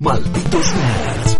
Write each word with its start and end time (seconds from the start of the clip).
Malditos 0.00 0.66
nerds. 0.74 1.36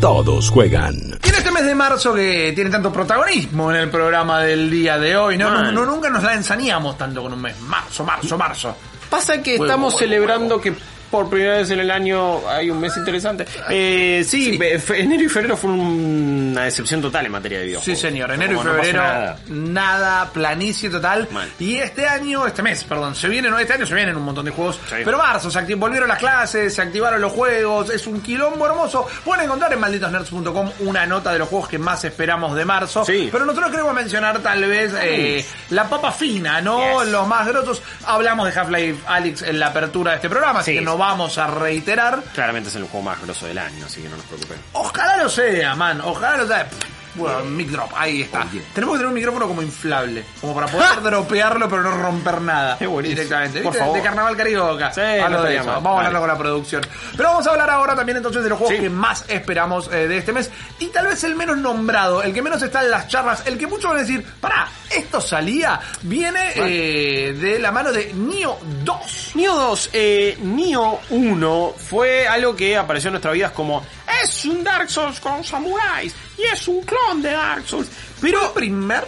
Todos 0.00 0.50
juegan. 0.50 0.94
Y 1.24 1.28
en 1.28 1.34
este 1.34 1.50
mes 1.50 1.64
de 1.66 1.74
marzo 1.74 2.14
que 2.14 2.52
tiene 2.54 2.70
tanto 2.70 2.92
protagonismo 2.92 3.70
en 3.72 3.76
el 3.78 3.90
programa 3.90 4.40
del 4.40 4.70
día 4.70 4.98
de 4.98 5.16
hoy, 5.16 5.36
¿no? 5.36 5.50
No, 5.50 5.72
no- 5.72 5.84
nunca 5.84 6.08
nos 6.08 6.22
la 6.22 6.34
ensañamos 6.34 6.96
tanto 6.96 7.22
con 7.22 7.32
un 7.32 7.42
mes. 7.42 7.58
Marzo, 7.62 8.04
marzo, 8.04 8.38
marzo. 8.38 8.76
Pasa 9.10 9.42
que 9.42 9.52
Huevo, 9.54 9.64
estamos 9.64 9.94
huevo, 9.94 9.98
celebrando 9.98 10.60
que 10.60 10.74
por 11.10 11.28
primera 11.30 11.58
vez 11.58 11.70
en 11.70 11.80
el 11.80 11.90
año 11.90 12.48
hay 12.48 12.70
un 12.70 12.80
mes 12.80 12.96
interesante. 12.96 13.46
Eh, 13.70 14.24
sí, 14.26 14.58
enero 14.94 15.22
y 15.22 15.28
febrero 15.28 15.56
fueron 15.56 15.80
una 15.80 16.64
decepción 16.64 17.00
total 17.00 17.26
en 17.26 17.32
materia 17.32 17.58
de 17.58 17.66
videojuegos. 17.66 17.98
Sí, 17.98 18.06
señor. 18.06 18.30
Enero 18.30 18.52
y 18.52 18.56
no 18.56 18.62
febrero, 18.62 19.02
nada. 19.02 19.38
nada. 19.48 20.30
planicie 20.32 20.90
total. 20.90 21.28
Y 21.58 21.76
este 21.76 22.06
año, 22.06 22.46
este 22.46 22.62
mes, 22.62 22.84
perdón, 22.84 23.14
se 23.14 23.28
vienen, 23.28 23.50
no, 23.50 23.58
este 23.58 23.74
año 23.74 23.86
se 23.86 23.94
vienen 23.94 24.16
un 24.16 24.22
montón 24.24 24.44
de 24.44 24.50
juegos. 24.50 24.78
Sí. 24.88 24.96
Pero 25.04 25.18
marzo, 25.18 25.50
se 25.50 25.74
volvieron 25.74 26.08
las 26.08 26.18
clases, 26.18 26.74
se 26.74 26.82
activaron 26.82 27.20
los 27.20 27.32
juegos, 27.32 27.90
es 27.90 28.06
un 28.06 28.20
quilombo 28.20 28.66
hermoso. 28.66 29.06
Pueden 29.24 29.44
encontrar 29.44 29.72
en 29.72 29.80
malditosnerds.com 29.80 30.70
una 30.80 31.06
nota 31.06 31.32
de 31.32 31.38
los 31.38 31.48
juegos 31.48 31.68
que 31.68 31.78
más 31.78 32.04
esperamos 32.04 32.54
de 32.56 32.64
marzo. 32.64 33.04
Sí. 33.04 33.28
Pero 33.30 33.44
nosotros 33.44 33.70
queremos 33.70 33.94
mencionar 33.94 34.38
tal 34.40 34.64
vez 34.66 34.92
eh, 35.00 35.44
la 35.70 35.88
papa 35.88 36.12
fina, 36.12 36.60
¿no? 36.60 37.02
Yes. 37.02 37.12
Los 37.12 37.26
más 37.26 37.46
grosos. 37.46 37.82
Hablamos 38.04 38.52
de 38.52 38.58
Half-Life 38.60 39.00
Alyx 39.06 39.42
en 39.42 39.58
la 39.60 39.68
apertura 39.68 40.12
de 40.12 40.16
este 40.16 40.28
programa, 40.28 40.60
así 40.60 40.72
Sí. 40.72 40.78
que 40.78 40.84
no 40.84 40.96
vamos 41.08 41.38
a 41.38 41.46
reiterar. 41.46 42.22
Claramente 42.34 42.68
es 42.68 42.76
el 42.76 42.84
juego 42.84 43.02
más 43.02 43.20
grosso 43.22 43.46
del 43.46 43.58
año, 43.58 43.86
así 43.86 44.02
que 44.02 44.08
no 44.08 44.16
nos 44.16 44.26
preocupen. 44.26 44.58
Ojalá 44.72 45.16
lo 45.22 45.28
sea, 45.28 45.74
man. 45.74 46.00
Ojalá 46.00 46.36
lo 46.36 46.46
sea. 46.46 46.68
Bueno, 47.16 47.44
mic 47.44 47.68
drop, 47.68 47.90
ahí 47.96 48.22
está. 48.22 48.42
Oye. 48.50 48.62
Tenemos 48.74 48.94
que 48.94 48.98
tener 48.98 49.08
un 49.08 49.14
micrófono 49.14 49.48
como 49.48 49.62
inflable, 49.62 50.24
como 50.40 50.54
para 50.54 50.66
poder 50.66 51.00
dropearlo 51.02 51.68
pero 51.68 51.82
no 51.82 51.90
romper 52.02 52.40
nada. 52.40 52.76
Qué 52.78 52.86
buenísimo. 52.86 53.16
Directamente. 53.22 53.60
Por 53.60 53.72
¿Viste? 53.72 53.78
favor. 53.80 53.96
De 53.96 54.02
Carnaval 54.02 54.36
Carioca. 54.36 54.92
Sí, 54.92 55.00
no 55.30 55.42
de 55.42 55.56
eso. 55.56 55.66
Vamos 55.66 55.92
a 55.92 55.96
hablarlo 55.98 56.18
con 56.20 56.28
la 56.28 56.38
producción. 56.38 56.82
Pero 57.16 57.28
vamos 57.30 57.46
a 57.46 57.50
hablar 57.50 57.70
ahora 57.70 57.94
también 57.96 58.16
entonces 58.18 58.42
de 58.42 58.48
los 58.50 58.58
juegos 58.58 58.76
Sí. 58.76 58.82
que 58.82 58.90
más 58.90 59.24
esperamos 59.28 59.88
eh, 59.92 60.08
de 60.08 60.18
este 60.18 60.32
mes. 60.32 60.50
Y 60.78 60.86
tal 60.88 61.06
vez 61.06 61.22
el 61.24 61.34
menos 61.36 61.56
nombrado, 61.58 62.22
el 62.22 62.32
que 62.34 62.42
menos 62.42 62.60
está 62.62 62.82
en 62.82 62.90
las 62.90 63.08
charlas, 63.08 63.46
el 63.46 63.56
que 63.58 63.66
muchos 63.66 63.90
van 63.90 63.98
a 63.98 64.00
decir, 64.00 64.24
pará, 64.40 64.68
esto 64.90 65.20
salía, 65.20 65.80
viene 66.02 66.52
eh, 66.56 67.32
de 67.38 67.58
la 67.58 67.72
mano 67.72 67.92
de 67.92 68.12
Nio 68.12 68.56
2. 68.84 69.32
Nioh 69.34 69.54
2, 69.54 69.90
eh, 69.92 70.38
Nioh 70.42 70.98
1 71.10 71.74
fue 71.88 72.26
algo 72.28 72.54
que 72.56 72.76
apareció 72.76 73.08
en 73.08 73.12
nuestras 73.14 73.34
vidas 73.34 73.52
como 73.52 73.84
es 74.26 74.44
un 74.44 74.62
Dark 74.64 74.90
Souls 74.90 75.20
con 75.20 75.42
samuráis 75.44 76.14
y 76.38 76.42
es 76.42 76.68
un 76.68 76.82
clon 76.82 77.22
de 77.22 77.30
Dark 77.32 77.66
Souls. 77.66 77.88
Pero 78.20 78.52
primer 78.52 79.04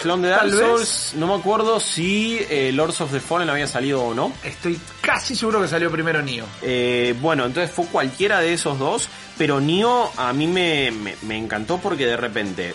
clon 0.00 0.22
de 0.22 0.30
Dark 0.30 0.50
vez. 0.50 0.54
Souls, 0.58 1.12
no 1.16 1.26
me 1.26 1.34
acuerdo 1.34 1.78
si 1.78 2.38
eh, 2.48 2.72
Lords 2.72 3.00
of 3.02 3.12
the 3.12 3.20
Fallen 3.20 3.50
había 3.50 3.66
salido 3.66 4.02
o 4.02 4.14
no. 4.14 4.32
Estoy 4.42 4.80
casi 5.00 5.36
seguro 5.36 5.60
que 5.60 5.68
salió 5.68 5.90
primero 5.90 6.22
Nio. 6.22 6.44
Eh, 6.62 7.14
bueno, 7.20 7.44
entonces 7.44 7.70
fue 7.70 7.86
cualquiera 7.86 8.40
de 8.40 8.54
esos 8.54 8.78
dos, 8.78 9.08
pero 9.36 9.60
Nioh 9.60 10.10
a 10.16 10.32
mí 10.32 10.46
me, 10.46 10.90
me, 10.90 11.14
me 11.22 11.36
encantó 11.36 11.78
porque 11.78 12.06
de 12.06 12.16
repente... 12.16 12.74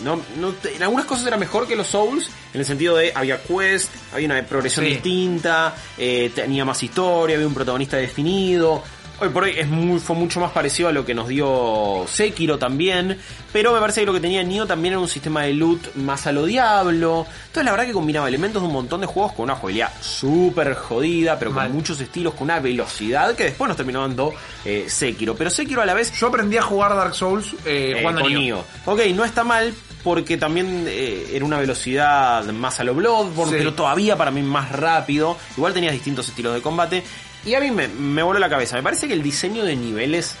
No, 0.00 0.14
no 0.36 0.54
en 0.62 0.80
algunas 0.84 1.06
cosas 1.06 1.26
era 1.26 1.36
mejor 1.36 1.66
que 1.66 1.74
los 1.74 1.88
Souls, 1.88 2.30
en 2.54 2.60
el 2.60 2.64
sentido 2.64 2.94
de 2.96 3.10
había 3.16 3.42
quest, 3.42 3.90
había 4.14 4.26
una 4.26 4.40
progresión 4.44 4.86
Sí. 4.86 4.92
distinta, 4.92 5.74
eh, 5.96 6.30
tenía 6.32 6.64
más 6.64 6.80
historia, 6.84 7.34
había 7.34 7.48
un 7.48 7.54
protagonista 7.54 7.96
definido. 7.96 8.80
Hoy 9.20 9.30
por 9.30 9.42
hoy 9.42 9.54
es 9.58 9.66
muy, 9.66 9.98
fue 9.98 10.14
mucho 10.14 10.38
más 10.38 10.52
parecido 10.52 10.88
a 10.88 10.92
lo 10.92 11.04
que 11.04 11.12
nos 11.12 11.26
dio 11.26 12.04
Sekiro 12.06 12.56
también, 12.56 13.18
pero 13.52 13.72
me 13.74 13.80
parece 13.80 14.00
que 14.02 14.06
lo 14.06 14.12
que 14.12 14.20
tenía 14.20 14.44
Nioh 14.44 14.64
también 14.64 14.92
era 14.92 15.00
un 15.00 15.08
sistema 15.08 15.42
de 15.42 15.54
loot 15.54 15.96
más 15.96 16.28
a 16.28 16.32
lo 16.32 16.46
diablo. 16.46 17.26
Entonces 17.46 17.64
la 17.64 17.72
verdad 17.72 17.86
que 17.86 17.92
combinaba 17.92 18.28
elementos 18.28 18.62
de 18.62 18.68
un 18.68 18.74
montón 18.74 19.00
de 19.00 19.08
juegos 19.08 19.32
con 19.32 19.44
una 19.44 19.56
jugabilidad 19.56 19.90
súper 20.00 20.74
jodida, 20.74 21.36
pero 21.36 21.50
Mal. 21.50 21.66
con 21.66 21.76
muchos 21.76 22.00
estilos, 22.00 22.34
con 22.34 22.44
una 22.44 22.60
velocidad 22.60 23.34
que 23.34 23.44
después 23.44 23.66
nos 23.66 23.76
terminó 23.76 24.02
dando 24.02 24.32
eh, 24.64 24.84
Sekiro. 24.88 25.34
Pero 25.34 25.50
Sekiro 25.50 25.82
a 25.82 25.86
la 25.86 25.94
vez 25.94 26.12
Yo 26.12 26.28
aprendí 26.28 26.56
a 26.56 26.62
jugar 26.62 26.94
Dark 26.94 27.16
Souls 27.16 27.54
eh, 27.64 27.94
eh, 27.96 27.98
jugando 28.00 28.20
con 28.20 28.30
Nioh. 28.32 28.40
Nioh. 28.40 28.64
Ok, 28.86 29.00
no 29.16 29.24
está 29.24 29.42
mal 29.42 29.74
porque 30.04 30.36
también 30.36 30.84
eh, 30.86 31.32
era 31.34 31.44
una 31.44 31.58
velocidad 31.58 32.44
más 32.52 32.78
a 32.78 32.84
lo 32.84 32.94
Bloodborne, 32.94 33.50
Sí. 33.52 33.58
pero 33.58 33.74
todavía 33.74 34.16
para 34.16 34.30
mí 34.30 34.42
más 34.42 34.70
rápido. 34.70 35.36
Igual 35.56 35.74
tenías 35.74 35.92
distintos 35.92 36.28
estilos 36.28 36.54
de 36.54 36.62
combate. 36.62 37.02
Y 37.44 37.54
a 37.54 37.60
mí 37.60 37.70
me, 37.70 37.88
me 37.88 38.22
voló 38.22 38.38
la 38.38 38.48
cabeza. 38.48 38.76
Me 38.76 38.82
parece 38.82 39.06
que 39.08 39.14
el 39.14 39.22
diseño 39.22 39.64
de 39.64 39.76
niveles 39.76 40.34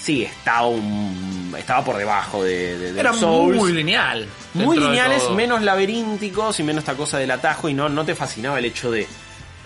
sí 0.00 0.22
estaba, 0.22 0.66
un- 0.66 1.54
estaba 1.58 1.84
por 1.84 1.96
debajo 1.96 2.42
de, 2.44 2.78
de, 2.78 2.92
de 2.92 3.00
Era 3.00 3.12
Souls. 3.12 3.56
muy 3.56 3.72
lineal. 3.72 4.26
Muy 4.54 4.78
lineales, 4.78 5.30
menos 5.30 5.62
laberínticos 5.62 6.60
y 6.60 6.62
menos 6.62 6.82
esta 6.82 6.94
cosa 6.94 7.18
del 7.18 7.30
atajo 7.30 7.68
y 7.68 7.74
no, 7.74 7.88
no 7.88 8.04
te 8.04 8.14
fascinaba 8.14 8.58
el 8.58 8.64
hecho 8.66 8.90
de... 8.90 9.06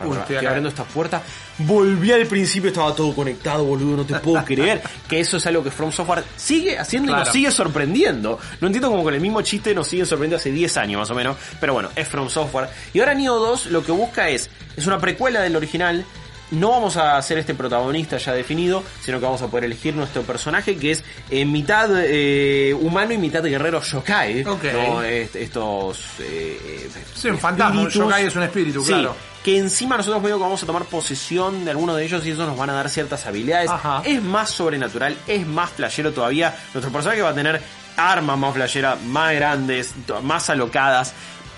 Uy, 0.04 0.16
estoy 0.16 0.36
abriendo 0.36 0.68
esta 0.68 0.84
puerta. 0.84 1.20
Volví 1.58 2.12
al 2.12 2.24
principio, 2.26 2.68
estaba 2.68 2.94
todo 2.94 3.12
conectado, 3.16 3.64
boludo, 3.64 3.96
no 3.96 4.04
te 4.06 4.14
puedo 4.20 4.44
creer. 4.44 4.80
Que 5.08 5.18
eso 5.18 5.38
es 5.38 5.46
algo 5.46 5.64
que 5.64 5.72
From 5.72 5.90
Software 5.90 6.22
sigue 6.36 6.78
haciendo 6.78 7.10
y 7.10 7.14
nos 7.16 7.30
sigue 7.30 7.50
sorprendiendo. 7.50 8.38
No 8.60 8.68
entiendo 8.68 8.90
como 8.90 9.02
con 9.02 9.12
el 9.14 9.20
mismo 9.20 9.42
chiste 9.42 9.74
nos 9.74 9.88
sigue 9.88 10.06
sorprendiendo 10.06 10.36
hace 10.36 10.52
10 10.52 10.76
años 10.76 11.00
más 11.00 11.10
o 11.10 11.16
menos. 11.16 11.36
Pero 11.58 11.72
bueno, 11.74 11.90
es 11.96 12.06
From 12.06 12.28
Software. 12.30 12.68
Y 12.94 13.00
ahora 13.00 13.14
Nioh 13.14 13.40
2 13.40 13.66
lo 13.66 13.84
que 13.84 13.90
busca 13.90 14.28
es, 14.28 14.48
es 14.76 14.86
una 14.86 15.00
precuela 15.00 15.40
del 15.40 15.56
original. 15.56 16.04
No 16.50 16.70
vamos 16.70 16.96
a 16.96 17.16
hacer 17.18 17.36
este 17.38 17.54
protagonista 17.54 18.16
ya 18.16 18.32
definido, 18.32 18.82
sino 19.02 19.18
que 19.18 19.24
vamos 19.26 19.42
a 19.42 19.48
poder 19.48 19.64
elegir 19.64 19.94
nuestro 19.94 20.22
personaje 20.22 20.76
que 20.76 20.92
es 20.92 21.04
eh, 21.30 21.44
mitad 21.44 21.90
eh, 21.96 22.74
humano 22.80 23.12
y 23.12 23.18
mitad 23.18 23.42
guerrero 23.42 23.82
yokai. 23.82 24.44
Ok. 24.46 24.64
¿no? 24.72 25.02
Est- 25.02 25.36
estos 25.36 26.04
eh, 26.20 26.88
Sí, 27.14 27.28
un 27.28 27.38
fantasma, 27.38 27.82
un 27.82 27.88
yokai 27.90 28.26
es 28.26 28.34
un 28.36 28.44
espíritu, 28.44 28.80
Sí, 28.82 28.92
claro. 28.92 29.14
que 29.44 29.58
encima 29.58 29.96
nosotros 29.98 30.22
medio 30.22 30.36
que 30.38 30.42
vamos 30.42 30.62
a 30.62 30.66
tomar 30.66 30.84
posesión 30.84 31.64
de 31.66 31.70
alguno 31.72 31.94
de 31.94 32.04
ellos 32.06 32.24
y 32.24 32.30
eso 32.30 32.46
nos 32.46 32.56
van 32.56 32.70
a 32.70 32.72
dar 32.74 32.88
ciertas 32.88 33.26
habilidades. 33.26 33.68
Ajá. 33.70 34.00
Es 34.06 34.22
más 34.22 34.48
sobrenatural, 34.50 35.16
es 35.26 35.46
más 35.46 35.68
flashero 35.70 36.12
todavía. 36.12 36.56
Nuestro 36.72 36.90
personaje 36.90 37.20
va 37.20 37.30
a 37.30 37.34
tener 37.34 37.60
armas 37.98 38.38
más 38.38 38.54
flasheras, 38.54 39.02
más 39.02 39.34
grandes, 39.34 39.92
más 40.22 40.48
alocadas. 40.48 41.12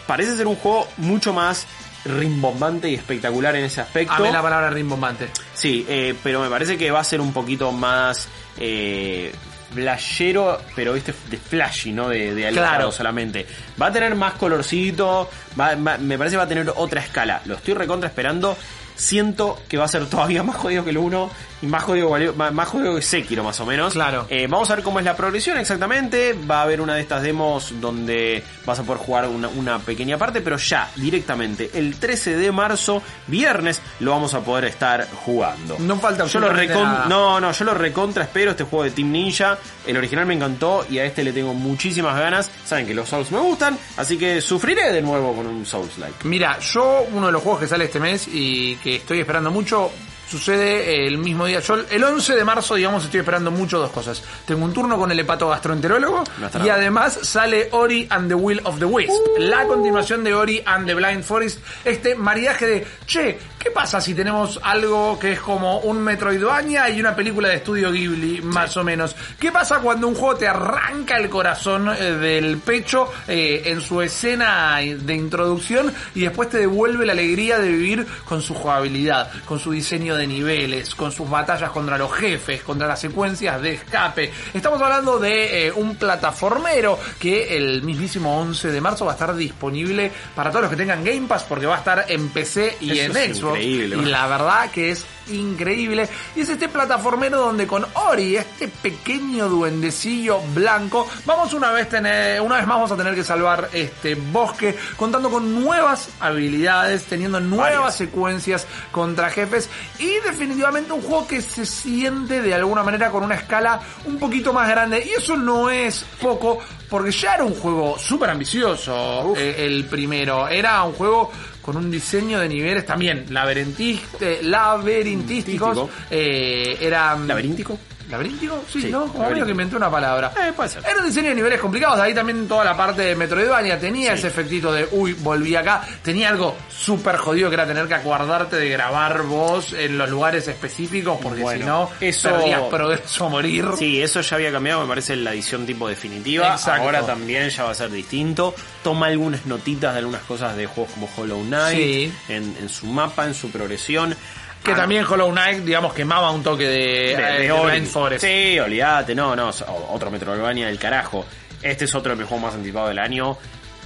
Parece 0.06 0.36
ser 0.36 0.48
un 0.48 0.56
juego 0.56 0.88
mucho 0.96 1.32
más 1.32 1.64
rimbombante 2.04 2.88
y 2.88 2.94
espectacular 2.94 3.54
en 3.56 3.64
ese 3.64 3.80
aspecto. 3.80 4.14
Amé 4.14 4.32
la 4.32 4.42
palabra 4.42 4.70
rimbombante. 4.70 5.28
Sí, 5.54 5.84
eh, 5.88 6.14
pero 6.22 6.40
me 6.40 6.48
parece 6.48 6.76
que 6.78 6.90
va 6.90 7.00
a 7.00 7.04
ser 7.04 7.20
un 7.20 7.32
poquito 7.32 7.72
más 7.72 8.28
eh, 8.58 9.32
flashero, 9.74 10.60
pero 10.74 10.94
este 10.96 11.14
de 11.30 11.36
flashy, 11.36 11.92
¿no? 11.92 12.08
De, 12.08 12.34
de 12.34 12.50
Claro. 12.52 12.90
solamente. 12.90 13.46
Va 13.80 13.86
a 13.86 13.92
tener 13.92 14.14
más 14.16 14.34
colorcito, 14.34 15.30
va- 15.58 15.74
va- 15.76 15.98
me 15.98 16.18
parece 16.18 16.34
que 16.34 16.38
va 16.38 16.44
a 16.44 16.48
tener 16.48 16.72
otra 16.76 17.00
escala. 17.00 17.40
Lo 17.44 17.54
estoy 17.56 17.74
recontra 17.74 18.08
esperando. 18.08 18.56
Siento 19.00 19.58
que 19.66 19.78
va 19.78 19.86
a 19.86 19.88
ser 19.88 20.06
todavía 20.06 20.42
más 20.44 20.56
jodido 20.56 20.84
que 20.84 20.90
el 20.90 20.98
1 20.98 21.30
y 21.62 21.66
más 21.66 21.82
jodido, 21.82 22.34
más, 22.34 22.68
jodido 22.68 22.96
que 22.96 23.02
Sekiro, 23.02 23.42
más 23.42 23.58
o 23.60 23.66
menos. 23.66 23.94
Claro. 23.94 24.26
Eh, 24.28 24.46
vamos 24.46 24.70
a 24.70 24.74
ver 24.76 24.84
cómo 24.84 24.98
es 24.98 25.04
la 25.04 25.16
progresión 25.16 25.58
exactamente. 25.58 26.34
Va 26.50 26.60
a 26.60 26.62
haber 26.62 26.80
una 26.80 26.94
de 26.94 27.00
estas 27.00 27.22
demos 27.22 27.80
donde 27.80 28.42
vas 28.66 28.78
a 28.78 28.82
poder 28.82 29.00
jugar 29.02 29.28
una, 29.28 29.48
una 29.48 29.78
pequeña 29.78 30.18
parte, 30.18 30.40
pero 30.42 30.56
ya 30.56 30.90
directamente 30.96 31.70
el 31.74 31.96
13 31.96 32.36
de 32.36 32.52
marzo, 32.52 33.02
viernes, 33.26 33.80
lo 34.00 34.10
vamos 34.12 34.34
a 34.34 34.40
poder 34.40 34.66
estar 34.66 35.06
jugando. 35.24 35.76
No 35.78 35.96
falta 35.98 36.26
Yo 36.26 36.40
lo 36.40 36.52
nada. 36.52 37.06
No, 37.08 37.40
no, 37.40 37.52
yo 37.52 37.64
lo 37.64 37.74
recontra 37.74 38.24
espero 38.24 38.52
este 38.52 38.64
juego 38.64 38.84
de 38.84 38.90
Team 38.90 39.10
Ninja. 39.12 39.58
El 39.86 39.96
original 39.96 40.26
me 40.26 40.34
encantó 40.34 40.86
y 40.88 40.98
a 40.98 41.04
este 41.04 41.24
le 41.24 41.32
tengo 41.32 41.54
muchísimas 41.54 42.18
ganas. 42.18 42.50
Saben 42.64 42.86
que 42.86 42.94
los 42.94 43.08
Souls 43.08 43.30
me 43.32 43.38
gustan, 43.38 43.78
así 43.96 44.18
que 44.18 44.40
sufriré 44.40 44.92
de 44.92 45.02
nuevo 45.02 45.34
con 45.34 45.46
un 45.46 45.64
Souls-like. 45.64 46.26
Mira, 46.26 46.58
yo 46.58 47.06
uno 47.12 47.26
de 47.26 47.32
los 47.32 47.42
juegos 47.42 47.60
que 47.60 47.68
sale 47.68 47.84
este 47.84 48.00
mes 48.00 48.28
y 48.28 48.76
que 48.76 48.89
estoy 48.96 49.20
esperando 49.20 49.50
mucho 49.50 49.90
sucede 50.30 51.06
el 51.06 51.18
mismo 51.18 51.46
día. 51.46 51.60
Yo 51.60 51.74
el 51.90 52.04
11 52.04 52.36
de 52.36 52.44
marzo, 52.44 52.76
digamos, 52.76 53.04
estoy 53.04 53.20
esperando 53.20 53.50
mucho 53.50 53.78
dos 53.78 53.90
cosas. 53.90 54.22
Tengo 54.46 54.64
un 54.64 54.72
turno 54.72 54.96
con 54.96 55.10
el 55.10 55.18
hepatogastroenterólogo 55.18 56.22
No 56.38 56.46
está 56.46 56.64
y 56.64 56.68
además 56.68 57.18
sale 57.22 57.68
Ori 57.72 58.06
and 58.10 58.28
the 58.28 58.34
Will 58.34 58.60
of 58.64 58.78
the 58.78 58.84
Wisp, 58.84 59.10
la 59.38 59.64
continuación 59.66 60.22
de 60.22 60.34
Ori 60.34 60.62
and 60.64 60.86
the 60.86 60.94
Blind 60.94 61.24
Forest, 61.24 61.58
este 61.84 62.14
maridaje 62.14 62.66
de, 62.66 62.86
che, 63.06 63.38
¿qué 63.58 63.70
pasa 63.70 64.00
si 64.00 64.14
tenemos 64.14 64.60
algo 64.62 65.18
que 65.18 65.32
es 65.32 65.40
como 65.40 65.80
un 65.80 66.02
Metroidvania 66.02 66.88
y 66.90 67.00
una 67.00 67.14
película 67.16 67.48
de 67.48 67.56
estudio 67.56 67.90
Ghibli, 67.90 68.42
más 68.42 68.76
o 68.76 68.84
menos? 68.84 69.16
¿Qué 69.38 69.50
pasa 69.50 69.80
cuando 69.80 70.06
un 70.06 70.14
juego 70.14 70.36
te 70.36 70.46
arranca 70.46 71.16
el 71.16 71.28
corazón 71.28 71.88
eh, 71.88 72.12
del 72.12 72.58
pecho 72.58 73.10
eh, 73.26 73.62
en 73.66 73.80
su 73.80 74.00
escena 74.00 74.76
de 74.76 75.14
introducción 75.14 75.92
y 76.14 76.20
después 76.20 76.48
te 76.48 76.58
devuelve 76.58 77.04
la 77.04 77.12
alegría 77.12 77.58
de 77.58 77.68
vivir 77.68 78.06
con 78.24 78.42
su 78.42 78.54
jugabilidad, 78.54 79.30
con 79.44 79.58
su 79.58 79.72
diseño 79.72 80.16
de 80.16 80.19
de 80.20 80.26
niveles, 80.26 80.94
con 80.94 81.10
sus 81.10 81.28
batallas 81.28 81.70
contra 81.70 81.98
los 81.98 82.12
jefes, 82.12 82.62
contra 82.62 82.86
las 82.86 83.00
secuencias 83.00 83.60
de 83.60 83.72
escape. 83.74 84.30
Estamos 84.54 84.80
hablando 84.80 85.18
de 85.18 85.66
eh, 85.66 85.72
un 85.72 85.96
plataformero 85.96 86.98
que 87.18 87.56
el 87.56 87.82
mismísimo 87.82 88.38
11 88.40 88.70
de 88.70 88.80
marzo 88.80 89.04
va 89.04 89.12
a 89.12 89.14
estar 89.14 89.34
disponible 89.34 90.12
para 90.34 90.50
todos 90.50 90.62
los 90.62 90.70
que 90.70 90.76
tengan 90.76 91.02
Game 91.04 91.26
Pass 91.26 91.44
porque 91.44 91.66
va 91.66 91.76
a 91.76 91.78
estar 91.78 92.04
en 92.08 92.28
PC 92.28 92.76
y 92.80 92.98
Eso 92.98 93.18
en 93.18 93.34
Xbox. 93.34 93.60
y 93.60 93.86
la 93.88 94.26
verdad 94.26 94.70
que 94.70 94.90
es 94.92 95.04
increíble. 95.30 96.08
Y 96.36 96.40
es 96.40 96.48
este 96.48 96.68
plataformero 96.68 97.38
donde 97.38 97.66
con 97.66 97.86
Ori, 97.94 98.36
este 98.36 98.68
pequeño 98.68 99.48
duendecillo 99.48 100.40
blanco, 100.54 101.06
vamos 101.24 101.52
una 101.52 101.72
vez 101.72 101.88
tener, 101.88 102.40
una 102.40 102.56
vez 102.56 102.66
más 102.66 102.76
vamos 102.76 102.92
a 102.92 102.96
tener 102.96 103.14
que 103.14 103.24
salvar 103.24 103.68
este 103.72 104.14
bosque, 104.14 104.76
contando 104.96 105.30
con 105.30 105.62
nuevas 105.62 106.08
habilidades, 106.20 107.04
teniendo 107.04 107.40
nuevas 107.40 107.70
Varias. 107.70 107.96
secuencias 107.96 108.66
contra 108.92 109.30
jefes 109.30 109.68
y 109.98 110.18
definitivamente 110.20 110.92
un 110.92 111.02
juego 111.02 111.26
que 111.26 111.42
se 111.42 111.66
siente 111.66 112.40
de 112.42 112.54
alguna 112.54 112.82
manera 112.82 113.10
con 113.10 113.22
una 113.22 113.34
escala 113.34 113.80
un 114.04 114.18
poquito 114.18 114.52
más 114.52 114.68
grande 114.68 115.04
y 115.04 115.10
eso 115.10 115.36
no 115.36 115.70
es 115.70 116.04
poco 116.20 116.58
porque 116.88 117.12
ya 117.12 117.34
era 117.34 117.44
un 117.44 117.54
juego 117.54 117.98
súper 117.98 118.30
ambicioso 118.30 119.34
eh, 119.36 119.66
el 119.66 119.84
primero 119.84 120.48
era 120.48 120.82
un 120.82 120.92
juego 120.92 121.30
con 121.62 121.76
un 121.76 121.90
diseño 121.90 122.38
de 122.40 122.48
niveles 122.48 122.86
también 122.86 123.26
laberintiste, 123.30 124.42
laberintísticos 124.42 125.76
Tístico. 125.78 125.90
eh, 126.10 126.76
era 126.80 127.16
¿Laberíntico? 127.16 127.78
¿Laberíntico? 128.10 128.64
Sí, 128.70 128.82
Sí, 128.82 128.88
¿no? 128.90 129.00
Como 129.00 129.12
medio 129.12 129.20
laberíntico. 129.20 129.46
que 129.46 129.50
inventé 129.52 129.76
una 129.76 129.90
palabra. 129.90 130.32
Eh, 130.40 130.52
puede 130.54 130.68
ser. 130.68 130.82
Era 130.84 130.98
un 131.00 131.06
diseño 131.06 131.28
de 131.30 131.34
niveles 131.34 131.60
complicados, 131.60 131.98
ahí 132.00 132.14
también 132.14 132.46
toda 132.48 132.64
la 132.64 132.76
parte 132.76 133.02
de 133.02 133.14
Metroidvania 133.16 133.78
tenía 133.78 134.12
Sí. 134.12 134.18
ese 134.18 134.28
efectito 134.28 134.72
de, 134.72 134.88
uy, 134.92 135.12
volví 135.14 135.54
acá. 135.56 135.82
Tenía 136.02 136.28
algo 136.28 136.56
súper 136.68 137.16
jodido 137.16 137.48
que 137.48 137.54
era 137.54 137.66
tener 137.66 137.86
que 137.86 137.94
acordarte 137.94 138.56
de 138.56 138.68
grabar 138.70 139.22
vos 139.22 139.72
en 139.72 139.96
los 139.98 140.08
lugares 140.10 140.46
específicos, 140.48 141.18
porque 141.22 141.42
Bueno, 141.42 141.60
si 141.60 141.66
no, 141.66 141.90
eso- 142.00 142.30
perdías 142.30 142.62
progreso 142.62 143.26
a 143.26 143.28
morir. 143.28 143.66
Sí, 143.78 144.00
eso 144.02 144.20
ya 144.20 144.36
había 144.36 144.52
cambiado, 144.52 144.82
me 144.82 144.88
parece, 144.88 145.12
en 145.14 145.24
la 145.24 145.32
edición 145.32 145.66
tipo 145.66 145.88
definitiva. 145.88 146.48
Exacto. 146.52 146.82
Ahora 146.82 147.02
también 147.06 147.48
ya 147.50 147.64
va 147.64 147.70
a 147.70 147.74
ser 147.74 147.90
distinto. 147.90 148.54
Toma 148.82 149.06
algunas 149.06 149.46
notitas 149.46 149.92
de 149.92 149.98
algunas 150.00 150.22
cosas 150.22 150.56
de 150.56 150.66
juegos 150.66 150.92
como 150.94 151.08
Hollow 151.16 151.42
Knight, 151.44 151.78
Sí. 151.78 152.12
en, 152.28 152.56
en 152.60 152.68
su 152.68 152.86
mapa, 152.86 153.26
en 153.26 153.34
su 153.34 153.50
progresión. 153.50 154.14
Que 154.62 154.72
Ah, 154.72 154.76
también 154.76 155.04
Hollow 155.08 155.30
Knight, 155.30 155.64
digamos, 155.64 155.94
quemaba 155.94 156.30
un 156.30 156.42
toque 156.42 156.64
de, 156.64 156.70
de, 156.78 157.12
eh, 157.12 157.48
de 157.48 157.80
de 157.80 157.86
Forest. 157.86 158.24
Sí, 158.24 158.58
olvídate, 158.58 159.14
no, 159.14 159.34
no, 159.34 159.50
otro 159.90 160.10
Metroidvania 160.10 160.66
del 160.66 160.78
carajo. 160.78 161.24
Este 161.62 161.86
es 161.86 161.94
otro 161.94 162.12
de 162.12 162.16
mis 162.16 162.26
juegos 162.28 162.44
más 162.46 162.54
anticipados 162.54 162.90
del 162.90 162.98
año. 162.98 163.36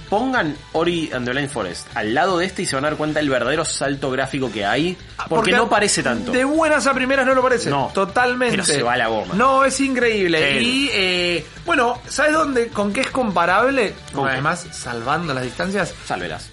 Pongan 0.09 0.55
Ori 0.73 1.09
and 1.13 1.25
the 1.25 1.31
Blind 1.31 1.49
Forest 1.49 1.87
al 1.95 2.13
lado 2.13 2.37
de 2.37 2.45
este 2.45 2.61
y 2.61 2.65
se 2.67 2.75
van 2.75 2.85
a 2.85 2.89
dar 2.89 2.97
cuenta 2.97 3.19
del 3.19 3.29
verdadero 3.29 3.65
salto 3.65 4.11
gráfico 4.11 4.51
que 4.51 4.63
hay. 4.63 4.95
Porque, 5.27 5.51
no 5.51 5.67
parece 5.67 6.03
tanto. 6.03 6.31
De 6.31 6.43
buenas 6.43 6.85
a 6.85 6.93
primeras 6.93 7.25
no 7.25 7.33
lo 7.33 7.41
parece. 7.41 7.71
No. 7.71 7.89
Totalmente. 7.93 8.51
Pero 8.51 8.65
se 8.65 8.83
va 8.83 8.95
la 8.97 9.07
goma. 9.07 9.33
No, 9.33 9.65
es 9.65 9.79
increíble. 9.79 10.59
Sí. 10.59 10.65
Y, 10.65 10.89
eh, 10.93 11.45
bueno, 11.65 12.01
¿sabes 12.07 12.33
dónde? 12.33 12.67
¿Con 12.67 12.93
qué 12.93 13.01
es 13.01 13.09
comparable? 13.09 13.93
¿Con 14.13 14.25
qué? 14.25 14.33
Además, 14.33 14.67
salvando 14.71 15.33
las 15.33 15.43
distancias, 15.43 15.93
Sálvelas. 16.05 16.49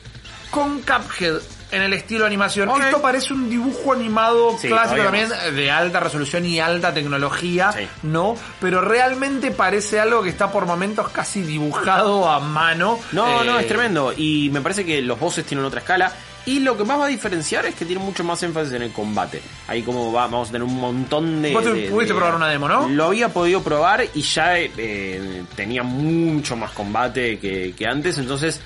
con 0.51 0.81
Cuphead 0.81 1.35
en 1.73 1.83
el 1.83 1.93
estilo 1.95 2.25
animación. 2.27 2.71
Esto 2.81 3.03
parece 3.03 3.33
un 3.35 3.51
dibujo 3.51 3.93
animado 3.95 4.57
Sí, 4.59 4.69
clásico 4.69 5.03
también 5.03 5.29
de 5.57 5.71
alta 5.71 5.99
resolución 6.01 6.45
y 6.47 6.61
alta 6.61 6.95
tecnología, 6.95 7.73
Sí. 7.73 7.89
¿no? 8.05 8.37
Pero 8.61 8.81
realmente 8.83 9.51
parece 9.51 9.99
algo 9.99 10.23
que 10.23 10.29
está 10.29 10.53
por 10.53 10.67
momentos 10.67 11.09
casi 11.09 11.43
dibujado 11.43 12.31
a 12.31 12.39
mano. 12.41 12.99
No, 13.13 13.43
no, 13.43 13.59
Eh, 13.59 13.63
es 13.63 13.69
tremendo. 13.69 14.13
Y 14.17 14.51
me 14.53 14.61
parece 14.61 14.85
que 14.85 15.03
los 15.03 15.19
bosses 15.19 15.45
tienen 15.45 15.65
otra 15.67 15.81
escala. 15.81 16.13
Y 16.45 16.59
lo 16.59 16.77
que 16.77 16.83
más 16.83 16.99
va 16.99 17.05
a 17.05 17.09
diferenciar 17.09 17.65
es 17.67 17.77
que 17.77 17.85
tiene 17.85 18.03
mucho 18.03 18.25
más 18.25 18.43
énfasis 18.43 18.73
en 18.73 18.83
el 18.83 18.91
combate. 18.93 19.41
Ahí 19.69 19.83
como 19.83 20.13
va, 20.13 20.23
vamos 20.27 20.49
a 20.49 20.53
tener 20.53 20.67
un 20.67 20.75
montón 20.81 21.41
de... 21.41 21.53
Vos 21.53 21.63
te- 21.63 21.73
de- 21.73 21.89
pudiste 21.89 22.13
de- 22.13 22.19
probar 22.19 22.35
una 22.35 22.49
demo, 22.49 22.69
¿no? 22.69 22.89
Lo 22.89 23.05
había 23.07 23.29
podido 23.29 23.63
probar 23.63 24.05
y 24.13 24.23
ya 24.23 24.59
eh, 24.59 25.45
tenía 25.55 25.85
mucho 25.85 26.57
más 26.57 26.73
combate 26.73 27.39
que, 27.39 27.75
que 27.79 27.87
antes. 27.87 28.19
Entonces 28.19 28.61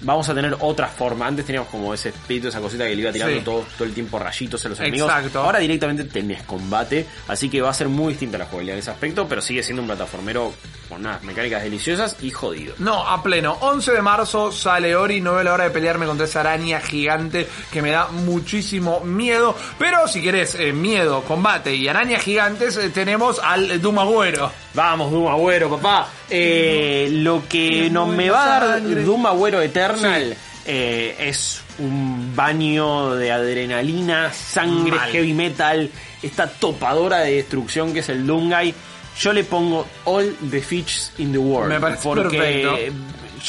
vamos 0.00 0.28
a 0.28 0.34
tener 0.34 0.56
otra 0.60 0.88
forma. 0.88 1.26
Antes 1.26 1.46
teníamos 1.46 1.68
como 1.70 1.92
ese 1.94 2.10
espíritu, 2.10 2.48
esa 2.48 2.60
cosita 2.60 2.84
que 2.86 2.94
le 2.94 3.02
iba 3.02 3.12
tirando 3.12 3.36
Sí. 3.36 3.42
todo, 3.44 3.64
todo 3.76 3.84
el 3.88 3.94
tiempo 3.94 4.18
rayitos 4.18 4.64
a 4.64 4.68
los 4.68 4.80
enemigos. 4.80 5.10
Exacto. 5.10 5.40
Ahora 5.40 5.58
directamente 5.58 6.04
tenés 6.04 6.42
combate. 6.42 7.06
Así 7.28 7.48
que 7.48 7.60
va 7.60 7.70
a 7.70 7.74
ser 7.74 7.88
muy 7.88 8.10
distinta 8.12 8.38
la 8.38 8.46
jugabilidad 8.46 8.76
en 8.76 8.80
ese 8.80 8.90
aspecto. 8.90 9.26
Pero 9.28 9.40
sigue 9.42 9.62
siendo 9.62 9.82
un 9.82 9.88
plataformero 9.88 10.52
con 10.88 11.00
unas 11.00 11.22
mecánicas 11.24 11.62
deliciosas 11.62 12.16
y 12.22 12.30
jodido. 12.30 12.74
No, 12.78 13.06
a 13.08 13.22
pleno. 13.22 13.56
11 13.60 13.92
de 13.92 14.02
marzo 14.02 14.52
sale 14.52 14.94
Ori. 14.94 15.20
No 15.20 15.34
veo 15.34 15.42
la 15.42 15.52
hora 15.54 15.64
de 15.64 15.70
pelearme 15.70 16.06
contra 16.06 16.26
esa 16.26 16.40
araña 16.40 16.80
gigante 16.80 17.48
que 17.72 17.82
me 17.82 17.90
da 17.90 18.08
muchísimo 18.08 19.00
miedo. 19.00 19.56
Pero 19.78 20.06
si 20.08 20.22
querés 20.22 20.54
eh, 20.54 20.72
miedo, 20.72 21.22
combate 21.22 21.74
y 21.74 21.88
arañas 21.88 22.22
gigantes, 22.22 22.76
eh, 22.76 22.90
tenemos 22.90 23.40
al 23.42 23.80
Doom 23.80 23.98
Agüero. 23.98 24.50
Vamos, 24.74 25.10
Doom 25.10 25.28
Agüero, 25.28 25.70
papá. 25.70 26.08
Eh, 26.28 27.08
lo 27.10 27.42
que 27.48 27.88
no 27.90 28.06
me 28.06 28.30
va 28.30 28.44
a 28.44 28.66
dar. 28.66 28.82
Doom 29.04 29.26
Agüero 29.26 29.60
Eternal 29.86 30.36
eh, 30.68 31.14
es 31.20 31.62
un 31.78 32.34
baño 32.34 33.14
de 33.14 33.30
adrenalina, 33.30 34.32
sangre, 34.32 34.96
Mal. 34.96 35.10
heavy 35.12 35.32
metal, 35.32 35.90
esta 36.22 36.48
topadora 36.48 37.20
de 37.20 37.36
destrucción 37.36 37.92
que 37.92 38.00
es 38.00 38.08
el 38.08 38.26
Doomguy. 38.26 38.74
Yo 39.18 39.32
le 39.32 39.44
pongo 39.44 39.86
all 40.04 40.34
the 40.50 40.60
fish 40.60 41.10
in 41.18 41.32
the 41.32 41.38
world. 41.38 41.72
Me 41.72 41.80
parece 41.80 42.02
porque 42.02 42.36
perfecto. 42.36 42.76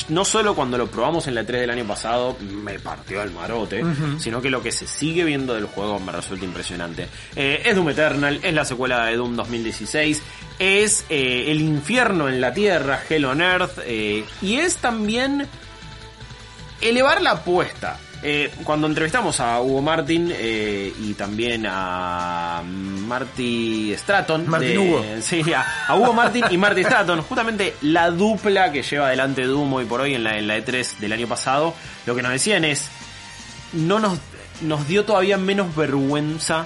no 0.09 0.23
solo 0.23 0.55
cuando 0.55 0.77
lo 0.77 0.87
probamos 0.87 1.27
en 1.27 1.35
la 1.35 1.43
3 1.43 1.61
del 1.61 1.71
año 1.71 1.85
pasado 1.85 2.37
me 2.39 2.79
partió 2.79 3.21
el 3.21 3.31
marote, 3.31 3.83
sino 4.19 4.41
que 4.41 4.49
lo 4.49 4.61
que 4.61 4.71
se 4.71 4.87
sigue 4.87 5.25
viendo 5.25 5.55
del 5.55 5.65
juego 5.65 5.99
me 5.99 6.11
resulta 6.11 6.45
impresionante. 6.45 7.07
Eh, 7.35 7.63
es 7.65 7.75
Doom 7.75 7.89
Eternal, 7.89 8.39
es 8.43 8.53
la 8.53 8.63
secuela 8.63 9.07
de 9.07 9.17
Doom 9.17 9.35
2016, 9.35 10.21
es 10.59 11.03
eh, 11.09 11.45
el 11.47 11.59
infierno 11.59 12.29
en 12.29 12.39
la 12.39 12.53
tierra, 12.53 13.01
Hell 13.09 13.25
on 13.25 13.41
Earth, 13.41 13.79
y 14.41 14.55
es 14.55 14.77
también 14.77 15.49
elevar 16.81 17.21
la 17.21 17.31
apuesta. 17.31 17.99
Eh, 18.23 18.51
cuando 18.63 18.87
entrevistamos 18.87 19.39
a 19.39 19.61
Hugo 19.61 19.79
Martin 19.81 20.31
eh, 20.33 20.91
y 21.01 21.13
también 21.13 21.65
a 21.69 22.63
Marty 22.65 23.93
Stratton, 23.95 24.49
Martin 24.49 24.69
de- 24.71 24.77
Hugo. 24.79 25.05
sí, 25.21 25.43
a, 25.53 25.85
a 25.87 25.95
Hugo 25.95 26.13
Martin 26.13 26.45
y 26.49 26.57
Marty 26.57 26.83
Stratton, 26.83 27.21
justamente 27.21 27.75
la 27.83 28.09
dupla 28.09 28.71
que 28.71 28.81
lleva 28.81 29.07
adelante 29.07 29.43
Doom 29.43 29.71
hoy 29.73 29.85
por 29.85 30.01
hoy 30.01 30.15
en 30.15 30.23
la, 30.23 30.35
en 30.37 30.47
la 30.47 30.57
E3 30.57 30.97
del 30.97 31.13
año 31.13 31.27
pasado, 31.27 31.75
lo 32.07 32.15
que 32.15 32.23
nos 32.23 32.31
decían 32.31 32.65
es, 32.65 32.89
no 33.73 33.99
nos, 33.99 34.17
nos 34.61 34.87
dio 34.87 35.05
todavía 35.05 35.37
menos 35.37 35.75
vergüenza 35.75 36.65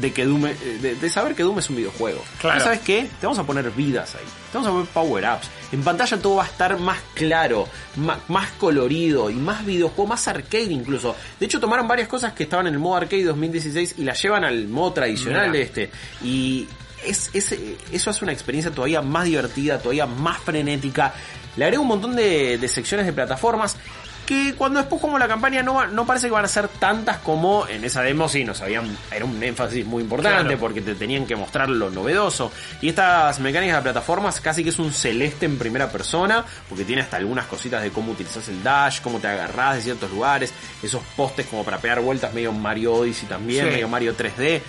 de 0.00 0.12
que 0.12 0.24
Doom, 0.24 0.46
eh, 0.46 0.54
de, 0.80 0.94
de 0.96 1.10
saber 1.10 1.34
que 1.34 1.42
Doom 1.42 1.58
es 1.58 1.70
un 1.70 1.76
videojuego. 1.76 2.22
Claro. 2.40 2.60
¿Sabes 2.62 2.80
qué? 2.80 3.08
Te 3.20 3.26
vamos 3.26 3.38
a 3.38 3.44
poner 3.44 3.70
vidas 3.70 4.14
ahí. 4.14 4.24
Te 4.52 4.58
vamos 4.58 4.68
a 4.68 4.72
poner 4.72 4.86
power-ups. 4.88 5.48
En 5.72 5.82
pantalla 5.82 6.16
todo 6.18 6.36
va 6.36 6.44
a 6.44 6.46
estar 6.46 6.78
más 6.78 6.98
claro, 7.14 7.68
ma- 7.96 8.18
más, 8.28 8.50
colorido 8.52 9.30
y 9.30 9.34
más 9.34 9.64
videojuego, 9.64 10.06
más 10.08 10.26
arcade 10.28 10.64
incluso. 10.72 11.14
De 11.40 11.46
hecho, 11.46 11.58
tomaron 11.60 11.86
varias 11.88 12.08
cosas 12.08 12.32
que 12.32 12.44
estaban 12.44 12.66
en 12.66 12.74
el 12.74 12.78
modo 12.80 12.96
arcade 12.96 13.24
2016 13.24 13.94
y 13.98 14.04
las 14.04 14.20
llevan 14.22 14.44
al 14.44 14.68
modo 14.68 14.92
tradicional 14.94 15.50
Mira. 15.50 15.52
de 15.52 15.62
este. 15.62 15.90
Y 16.22 16.68
es, 17.04 17.30
es- 17.34 17.54
eso 17.92 18.10
hace 18.10 18.24
una 18.24 18.32
experiencia 18.32 18.70
todavía 18.72 19.02
más 19.02 19.24
divertida, 19.24 19.78
todavía 19.78 20.06
más 20.06 20.38
frenética. 20.42 21.12
Le 21.56 21.64
agrega 21.64 21.80
un 21.80 21.88
montón 21.88 22.16
de, 22.16 22.58
de 22.58 22.68
secciones 22.68 23.06
de 23.06 23.12
plataformas 23.12 23.76
que 24.26 24.54
cuando 24.56 24.78
después 24.80 25.00
como 25.00 25.18
la 25.18 25.28
campaña 25.28 25.62
no, 25.62 25.86
no 25.86 26.06
parece 26.06 26.26
que 26.28 26.32
van 26.32 26.44
a 26.44 26.48
ser 26.48 26.68
tantas 26.68 27.18
como 27.18 27.66
en 27.68 27.84
esa 27.84 28.02
demo 28.02 28.28
sí 28.28 28.44
nos 28.44 28.60
habían 28.62 28.96
era 29.10 29.24
un 29.24 29.42
énfasis 29.42 29.84
muy 29.86 30.02
importante 30.02 30.42
Claro. 30.44 30.58
porque 30.58 30.80
te 30.80 30.94
tenían 30.94 31.26
que 31.26 31.36
mostrar 31.36 31.68
lo 31.68 31.90
novedoso 31.90 32.50
y 32.80 32.88
estas 32.88 33.38
mecánicas 33.40 33.76
de 33.76 33.82
plataformas 33.82 34.40
casi 34.40 34.62
que 34.64 34.70
es 34.70 34.78
un 34.78 34.92
celeste 34.92 35.46
en 35.46 35.58
primera 35.58 35.90
persona 35.90 36.44
porque 36.68 36.84
tiene 36.84 37.02
hasta 37.02 37.16
algunas 37.18 37.46
cositas 37.46 37.82
de 37.82 37.90
cómo 37.90 38.12
utilizas 38.12 38.48
el 38.48 38.62
dash 38.62 39.00
cómo 39.02 39.18
te 39.18 39.28
agarrás 39.28 39.76
de 39.76 39.82
ciertos 39.82 40.10
lugares 40.10 40.52
esos 40.82 41.02
postes 41.16 41.46
como 41.46 41.64
para 41.64 41.78
pegar 41.78 42.00
vueltas 42.00 42.32
medio 42.34 42.52
Mario 42.52 42.94
Odyssey 42.94 43.28
también 43.28 43.66
Sí. 43.66 43.70
medio 43.72 43.88
Mario 43.88 44.14
3D 44.16 44.60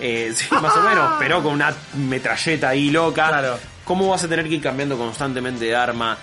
Eh, 0.00 0.32
sí 0.34 0.46
más 0.60 0.76
o 0.76 0.82
menos 0.82 1.12
pero 1.20 1.42
con 1.42 1.52
una 1.52 1.72
metralleta 1.96 2.70
ahí 2.70 2.90
loca 2.90 3.28
Claro. 3.28 3.58
cómo 3.84 4.08
vas 4.08 4.24
a 4.24 4.28
tener 4.28 4.48
que 4.48 4.56
ir 4.56 4.62
cambiando 4.62 4.98
constantemente 4.98 5.64
de 5.66 5.76
arma 5.76 6.18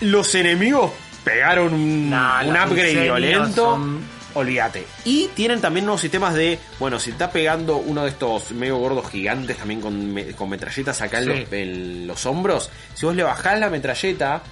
los 0.00 0.32
enemigos 0.36 0.92
pegaron 1.28 1.72
un, 1.74 2.10
Nah, 2.10 2.42
un 2.44 2.52
los 2.54 2.66
upgrade 2.70 3.02
violento. 3.02 3.54
son- 3.64 4.18
Olvídate. 4.34 4.86
Y 5.04 5.28
tienen 5.34 5.60
también 5.60 5.86
nuevos 5.86 6.00
sistemas 6.00 6.34
de, 6.34 6.58
bueno, 6.78 7.00
si 7.00 7.10
está 7.10 7.30
pegando 7.30 7.78
uno 7.78 8.04
de 8.04 8.10
estos 8.10 8.52
medio 8.52 8.76
gordos 8.76 9.10
gigantes 9.10 9.56
también 9.56 9.80
con, 9.80 10.14
con 10.36 10.48
metralletas 10.50 11.00
acá 11.00 11.18
en, 11.20 11.28
los, 11.28 11.52
en 11.52 12.06
los 12.06 12.26
hombros, 12.26 12.70
si 12.94 13.06
vos 13.06 13.16
le 13.16 13.22
bajás 13.24 13.58
la 13.58 13.68
metralleta, 13.70 14.42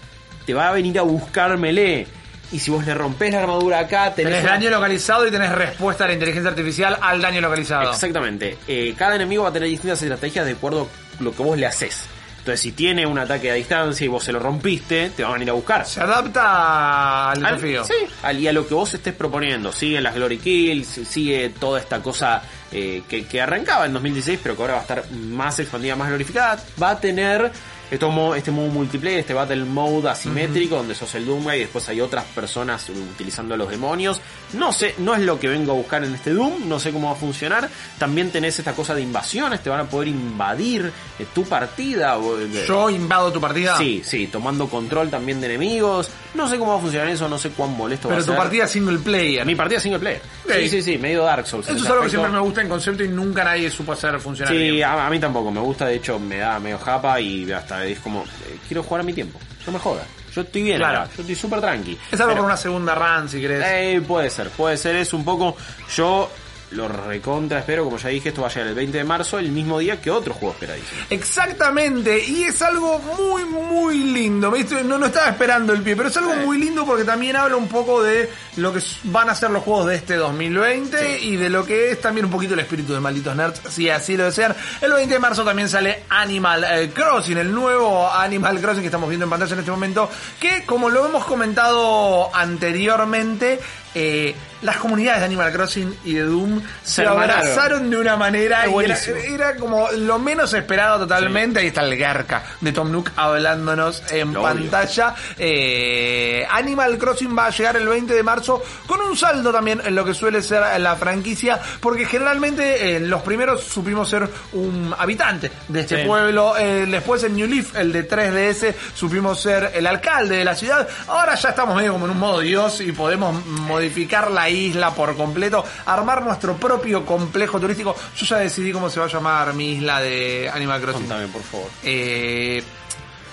te 0.44 0.54
va 0.54 0.68
a 0.70 0.72
venir 0.72 0.98
a 0.98 1.02
buscar 1.02 1.56
melee. 1.58 2.06
Y 2.52 2.58
si 2.58 2.70
vos 2.70 2.84
le 2.86 2.94
rompés 2.94 3.32
la 3.32 3.40
armadura 3.40 3.80
acá, 3.80 4.14
tenés, 4.14 4.32
Tenés 4.34 4.44
daño 4.50 4.70
localizado 4.70 5.26
y 5.26 5.30
tenés 5.30 5.52
respuesta 5.52 6.04
de 6.04 6.08
la 6.08 6.14
inteligencia 6.14 6.50
artificial 6.50 6.96
al 7.00 7.20
daño 7.20 7.40
localizado. 7.40 7.90
Exactamente. 7.90 8.56
Eh, 8.66 8.94
cada 8.96 9.14
enemigo 9.16 9.42
va 9.44 9.50
a 9.50 9.52
tener 9.52 9.68
distintas 9.68 10.00
estrategias 10.00 10.46
de 10.46 10.52
acuerdo 10.52 10.88
a 11.18 11.22
lo 11.22 11.32
que 11.34 11.42
vos 11.42 11.58
le 11.58 11.66
haces. 11.66 12.04
Entonces, 12.46 12.60
si 12.60 12.70
tiene 12.70 13.04
un 13.04 13.18
ataque 13.18 13.50
a 13.50 13.54
distancia 13.54 14.04
y 14.04 14.08
vos 14.08 14.22
se 14.22 14.30
lo 14.30 14.38
rompiste, 14.38 15.10
te 15.10 15.24
van 15.24 15.30
a 15.32 15.34
venir 15.34 15.50
a 15.50 15.54
buscar. 15.54 15.84
Se 15.84 16.00
adapta 16.00 17.32
al 17.32 17.44
Al- 17.44 17.54
desafío. 17.56 17.82
sí, 17.84 17.94
al- 18.22 18.38
y 18.38 18.46
a 18.46 18.52
lo 18.52 18.68
que 18.68 18.74
vos 18.74 18.94
estés 18.94 19.14
proponiendo. 19.14 19.72
Sigue 19.72 20.00
las 20.00 20.14
Glory 20.14 20.38
Kills, 20.38 20.86
sigue 21.08 21.48
toda 21.58 21.80
esta 21.80 22.00
cosa 22.00 22.42
eh, 22.70 23.02
que, 23.08 23.26
que 23.26 23.40
arrancaba 23.40 23.86
en 23.86 23.92
2016, 23.94 24.38
pero 24.42 24.54
que 24.54 24.62
ahora 24.62 24.74
va 24.74 24.78
a 24.78 24.82
estar 24.82 25.10
más 25.12 25.58
expandida, 25.58 25.96
más 25.96 26.08
glorificada. 26.08 26.62
Va 26.80 26.90
a 26.90 27.00
tener 27.00 27.50
esto 27.90 28.10
mo- 28.10 28.34
este 28.34 28.50
modo 28.50 28.68
multiplayer, 28.68 29.20
este 29.20 29.34
Battle 29.34 29.64
Mode 29.64 30.10
asimétrico, 30.10 30.76
donde 30.76 30.94
sos 30.94 31.14
el 31.14 31.24
Doomguy 31.26 31.56
y 31.56 31.60
después 31.60 31.88
hay 31.88 32.00
otras 32.00 32.24
personas 32.24 32.88
utilizando 32.88 33.54
a 33.54 33.56
los 33.56 33.68
demonios. 33.70 34.20
No 34.54 34.72
sé, 34.72 34.94
no 34.98 35.14
es 35.14 35.20
lo 35.22 35.38
que 35.38 35.48
vengo 35.48 35.72
a 35.72 35.74
buscar 35.74 36.02
en 36.04 36.14
este 36.14 36.32
Doom, 36.32 36.68
no 36.68 36.78
sé 36.80 36.92
cómo 36.92 37.08
va 37.08 37.14
a 37.14 37.18
funcionar. 37.18 37.68
También 37.98 38.30
tenés 38.30 38.58
esta 38.58 38.72
cosa 38.74 38.94
de 38.94 39.02
invasiones, 39.02 39.62
te 39.62 39.70
van 39.70 39.80
a 39.80 39.84
poder 39.84 40.08
invadir 40.08 40.90
eh, 41.18 41.26
tu 41.34 41.44
partida. 41.44 42.16
eh, 42.16 42.64
Yo 42.66 42.90
invado 42.90 43.32
tu 43.32 43.40
partida. 43.40 43.76
Sí, 43.78 44.02
sí, 44.04 44.26
tomando 44.28 44.68
control 44.68 45.10
también 45.10 45.40
de 45.40 45.46
enemigos. 45.46 46.10
No 46.36 46.46
sé 46.48 46.58
cómo 46.58 46.72
va 46.72 46.78
a 46.78 46.80
funcionar 46.80 47.08
eso, 47.08 47.28
no 47.28 47.38
sé 47.38 47.50
cuán 47.50 47.74
molesto 47.76 48.08
Pero 48.08 48.18
va 48.18 48.22
a 48.22 48.26
tu 48.26 48.32
ser. 48.32 48.38
partida 48.40 48.68
single 48.68 48.98
player. 48.98 49.46
Mi 49.46 49.54
partida 49.54 49.80
single 49.80 49.98
player. 49.98 50.20
Sí, 50.46 50.68
sí, 50.68 50.82
sí, 50.82 50.98
medio 50.98 51.22
Dark 51.24 51.46
Souls. 51.46 51.66
Eso 51.68 51.82
es 51.84 51.90
algo 51.90 52.02
que 52.04 52.10
siempre 52.10 52.30
me 52.30 52.40
gusta 52.40 52.60
en 52.60 52.68
concepto 52.68 53.02
y 53.02 53.08
nunca 53.08 53.42
nadie 53.42 53.70
supo 53.70 53.92
hacer 53.92 54.20
funcionar 54.20 54.52
Sí, 54.52 54.70
bien. 54.70 54.84
a, 54.84 55.06
a 55.06 55.10
mí 55.10 55.18
tampoco 55.18 55.50
me 55.50 55.60
gusta, 55.60 55.86
de 55.86 55.94
hecho 55.96 56.18
me 56.18 56.36
da 56.38 56.58
medio 56.60 56.78
japa 56.78 57.18
y 57.20 57.50
hasta 57.50 57.84
es 57.86 57.98
como, 58.00 58.22
eh, 58.22 58.58
quiero 58.68 58.82
jugar 58.82 59.00
a 59.00 59.04
mi 59.04 59.12
tiempo, 59.14 59.38
no 59.66 59.72
me 59.72 59.78
jodas. 59.78 60.06
Yo 60.34 60.42
estoy 60.42 60.62
bien, 60.64 60.76
Claro. 60.76 61.08
yo 61.16 61.22
estoy 61.22 61.34
súper 61.34 61.60
tranqui. 61.62 61.92
Es 62.12 62.20
algo 62.20 62.32
Pero- 62.32 62.42
por 62.42 62.44
una 62.44 62.56
segunda 62.58 62.94
run, 62.94 63.28
si 63.28 63.40
querés. 63.40 63.64
Eh, 63.66 64.02
puede 64.06 64.28
ser, 64.28 64.50
puede 64.50 64.76
ser, 64.76 64.96
es 64.96 65.14
un 65.14 65.24
poco. 65.24 65.56
Yo 65.96 66.30
lo 66.72 66.88
recontra 66.88 67.60
espero, 67.60 67.84
como 67.84 67.96
ya 67.96 68.08
dije, 68.08 68.30
esto 68.30 68.42
va 68.42 68.48
a 68.48 68.50
llegar 68.50 68.66
el 68.68 68.74
20 68.74 68.98
de 68.98 69.04
marzo, 69.04 69.38
el 69.38 69.50
mismo 69.52 69.78
día 69.78 70.00
que 70.00 70.10
otro 70.10 70.34
juego 70.34 70.54
esperadísimo. 70.54 71.00
Exactamente, 71.10 72.24
y 72.26 72.42
es 72.44 72.60
algo 72.62 72.98
muy, 72.98 73.44
muy 73.44 73.98
lindo. 73.98 74.52
No, 74.84 74.98
no 74.98 75.06
estaba 75.06 75.28
esperando 75.28 75.72
el 75.72 75.82
pie, 75.82 75.94
pero 75.96 76.08
es 76.08 76.16
algo 76.16 76.32
Sí. 76.34 76.40
muy 76.44 76.58
lindo 76.58 76.84
porque 76.84 77.04
también 77.04 77.36
habla 77.36 77.56
un 77.56 77.68
poco 77.68 78.02
de 78.02 78.28
lo 78.56 78.72
que 78.72 78.80
van 79.04 79.30
a 79.30 79.34
ser 79.34 79.50
los 79.50 79.62
juegos 79.62 79.86
de 79.86 79.94
este 79.96 80.16
2020 80.16 81.20
y 81.20 81.36
de 81.36 81.50
lo 81.50 81.64
que 81.64 81.92
es 81.92 82.00
también 82.00 82.24
un 82.26 82.32
poquito 82.32 82.54
el 82.54 82.60
espíritu 82.60 82.92
de 82.94 83.00
Malditos 83.00 83.36
Nerds, 83.36 83.60
si 83.70 83.88
así 83.88 84.16
lo 84.16 84.24
desean. 84.24 84.54
El 84.80 84.92
20 84.92 85.14
de 85.14 85.20
marzo 85.20 85.44
también 85.44 85.68
sale 85.68 86.02
Animal 86.08 86.64
eh, 86.64 86.90
Crossing, 86.92 87.38
el 87.38 87.52
nuevo 87.54 88.10
Animal 88.10 88.60
Crossing 88.60 88.80
que 88.82 88.86
estamos 88.86 89.08
viendo 89.08 89.24
en 89.24 89.30
pantalla 89.30 89.52
en 89.52 89.58
este 89.60 89.70
momento, 89.70 90.10
que 90.40 90.64
como 90.66 90.90
lo 90.90 91.06
hemos 91.06 91.24
comentado 91.24 92.34
anteriormente, 92.34 93.60
eh, 93.98 94.34
las 94.60 94.76
comunidades 94.76 95.20
de 95.20 95.24
Animal 95.26 95.52
Crossing 95.52 95.96
y 96.04 96.14
de 96.14 96.22
Doom 96.22 96.60
se, 96.82 97.06
abrazaron 97.06 97.88
de 97.88 97.96
una 97.96 98.14
manera 98.16 98.66
y 98.66 99.32
era, 99.32 99.56
como 99.56 99.90
lo 99.92 100.18
menos 100.18 100.52
esperado 100.52 100.98
totalmente. 101.00 101.60
Ahí 101.60 101.68
está 101.68 101.80
el 101.82 101.96
Garca 101.96 102.42
de 102.60 102.72
Tom 102.72 102.92
Nook 102.92 103.10
hablándonos 103.16 104.02
en 104.10 104.34
Lo 104.34 104.42
pantalla. 104.42 105.14
Eh, 105.38 106.46
Animal 106.50 106.98
Crossing 106.98 107.36
va 107.36 107.46
a 107.46 107.50
llegar 107.50 107.76
el 107.76 107.88
20 107.88 108.12
de 108.12 108.22
marzo 108.22 108.62
con 108.86 109.00
un 109.00 109.16
saldo 109.16 109.50
también 109.50 109.80
en 109.82 109.94
lo 109.94 110.04
que 110.04 110.12
suele 110.12 110.42
ser 110.42 110.62
la 110.78 110.94
franquicia, 110.96 111.58
porque 111.80 112.04
generalmente 112.04 112.96
en 112.96 113.08
los 113.08 113.22
primeros 113.22 113.62
supimos 113.62 114.10
ser 114.10 114.28
un 114.52 114.94
habitante 114.98 115.50
de 115.68 115.80
este 115.80 116.02
Sí. 116.02 116.06
pueblo. 116.06 116.54
Eh, 116.58 116.84
después 116.86 117.22
en 117.24 117.34
New 117.36 117.46
Leaf, 117.48 117.74
el 117.76 117.92
de 117.92 118.02
3DS, 118.06 118.74
supimos 118.94 119.40
ser 119.40 119.70
el 119.74 119.86
alcalde 119.86 120.36
de 120.36 120.44
la 120.44 120.54
ciudad. 120.54 120.86
Ahora 121.08 121.34
ya 121.34 121.48
estamos 121.48 121.74
medio 121.76 121.92
como 121.92 122.04
en 122.04 122.10
un 122.10 122.18
modo 122.18 122.40
Dios 122.40 122.82
y 122.82 122.92
podemos 122.92 123.34
modificar 123.46 123.85
la 124.30 124.48
isla 124.48 124.94
por 124.94 125.16
completo, 125.16 125.64
armar 125.86 126.24
nuestro 126.24 126.56
propio 126.56 127.04
complejo 127.04 127.60
turístico. 127.60 127.94
Yo 128.16 128.26
ya 128.26 128.38
decidí 128.38 128.72
cómo 128.72 128.90
se 128.90 129.00
va 129.00 129.06
a 129.06 129.08
llamar 129.08 129.54
mi 129.54 129.72
isla 129.72 130.00
de 130.00 130.50
Animal 130.52 130.80
Crossing. 130.80 131.02
Contame, 131.02 131.28
por 131.28 131.42
favor. 131.42 131.68
Eh, 131.82 132.62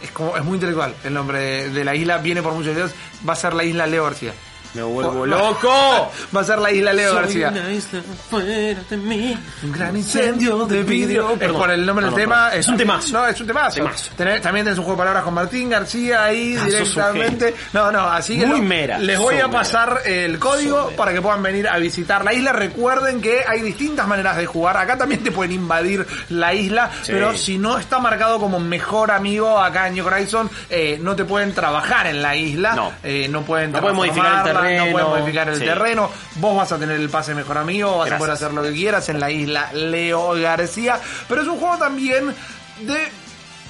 es 0.02 0.12
como 0.12 0.36
es 0.36 0.44
muy 0.44 0.56
intelectual 0.56 0.94
el 1.04 1.14
nombre 1.14 1.40
de, 1.40 1.70
de 1.70 1.84
la 1.86 1.96
isla, 1.96 2.18
viene 2.18 2.42
por 2.42 2.54
muchos 2.54 2.76
días, 2.76 2.94
va 3.28 3.34
a 3.34 3.38
ser 3.38 3.54
la 3.54 3.64
isla 3.64 3.88
Leo 3.88 4.04
García. 4.04 4.34
Me 4.74 4.82
vuelvo 4.82 5.26
loco. 5.26 6.12
Va 6.36 6.42
a 6.42 6.44
ser 6.44 6.58
la 6.60 6.72
isla 6.72 6.94
Leo 6.94 7.12
Soy 7.14 7.22
García. 7.22 7.50
una 7.50 7.72
isla 7.72 8.02
fuera 8.30 8.48
de 8.90 8.98
mí. 8.98 9.38
Un 9.64 9.72
gran 9.72 9.96
incendio 9.96 10.66
de 10.66 10.84
vidrio. 10.84 11.38
Es 11.40 11.52
por 11.52 11.70
el 11.70 11.86
nombre 11.86 12.06
del 12.08 12.16
tema. 12.16 12.50
Es 12.54 12.68
un 12.68 12.78
temazo. 12.78 13.14
No, 13.14 13.28
es 13.28 13.40
un 13.40 13.48
temazo. 13.48 13.76
Temazo. 13.76 14.12
Tenés- 14.18 14.42
también 14.42 14.66
tenés 14.66 14.80
un 14.80 14.86
juego 14.86 14.98
de 14.98 15.02
palabras 15.04 15.24
con 15.24 15.34
Martín 15.36 15.70
García 15.70 16.24
ahí 16.24 16.56
Ah, 16.58 16.62
sos 16.64 16.74
un 16.74 17.14
directamente. 17.14 17.54
No, 17.74 17.92
no, 17.92 18.02
así 18.02 18.40
que 18.40 18.46
Muy 18.48 18.62
no. 18.62 18.66
mera. 18.68 18.98
les 18.98 19.20
voy 19.20 19.36
Sos 19.36 19.44
a 19.44 19.48
mera. 19.48 19.60
pasar 19.60 20.02
el 20.06 20.40
código 20.40 20.92
para 20.98 21.14
que 21.14 21.22
puedan 21.22 21.44
venir 21.44 21.68
a 21.68 21.78
visitar 21.78 22.24
la 22.26 22.34
isla. 22.34 22.52
Recuerden 22.54 23.22
que 23.22 23.44
hay 23.48 23.62
distintas 23.62 24.08
maneras 24.08 24.38
de 24.38 24.46
jugar. 24.46 24.78
Acá 24.78 24.98
también 24.98 25.24
te 25.24 25.32
pueden 25.32 25.52
invadir 25.54 26.06
la 26.30 26.54
isla, 26.54 26.90
Sí. 27.04 27.12
pero 27.12 27.38
si 27.38 27.58
no 27.58 27.78
está 27.78 28.00
marcado 28.00 28.40
como 28.40 28.60
mejor 28.60 29.12
amigo 29.12 29.60
acá 29.60 29.88
en 29.88 29.94
New 29.96 30.06
Horizon, 30.08 30.50
eh, 30.70 30.98
no 31.02 31.16
te 31.16 31.26
pueden 31.26 31.54
trabajar 31.54 32.08
en 32.08 32.22
la 32.22 32.36
isla. 32.36 32.74
No. 32.74 32.92
Eh, 33.04 33.28
no 33.30 33.42
pueden 33.44 33.72
No 33.72 33.80
pueden 33.82 33.96
modificar 33.98 34.48
el 34.48 34.63
No 34.64 34.92
pueden 34.92 35.08
modificar 35.10 35.50
el 35.50 35.56
Sí. 35.60 35.66
terreno. 35.66 36.10
Vos 36.36 36.56
vas 36.58 36.72
a 36.72 36.78
tener 36.78 37.00
el 37.00 37.10
pase 37.10 37.34
mejor 37.36 37.58
amigo, 37.58 37.98
vas 37.98 38.12
a 38.12 38.18
poder 38.18 38.34
hacer 38.34 38.54
lo 38.54 38.62
que 38.64 38.72
quieras 38.74 39.08
en 39.10 39.20
la 39.20 39.30
isla 39.32 39.72
Leo 39.74 40.34
García. 40.40 41.00
Pero 41.28 41.42
es 41.42 41.48
un 41.48 41.60
juego 41.60 41.78
también 41.78 42.34
de 42.82 42.98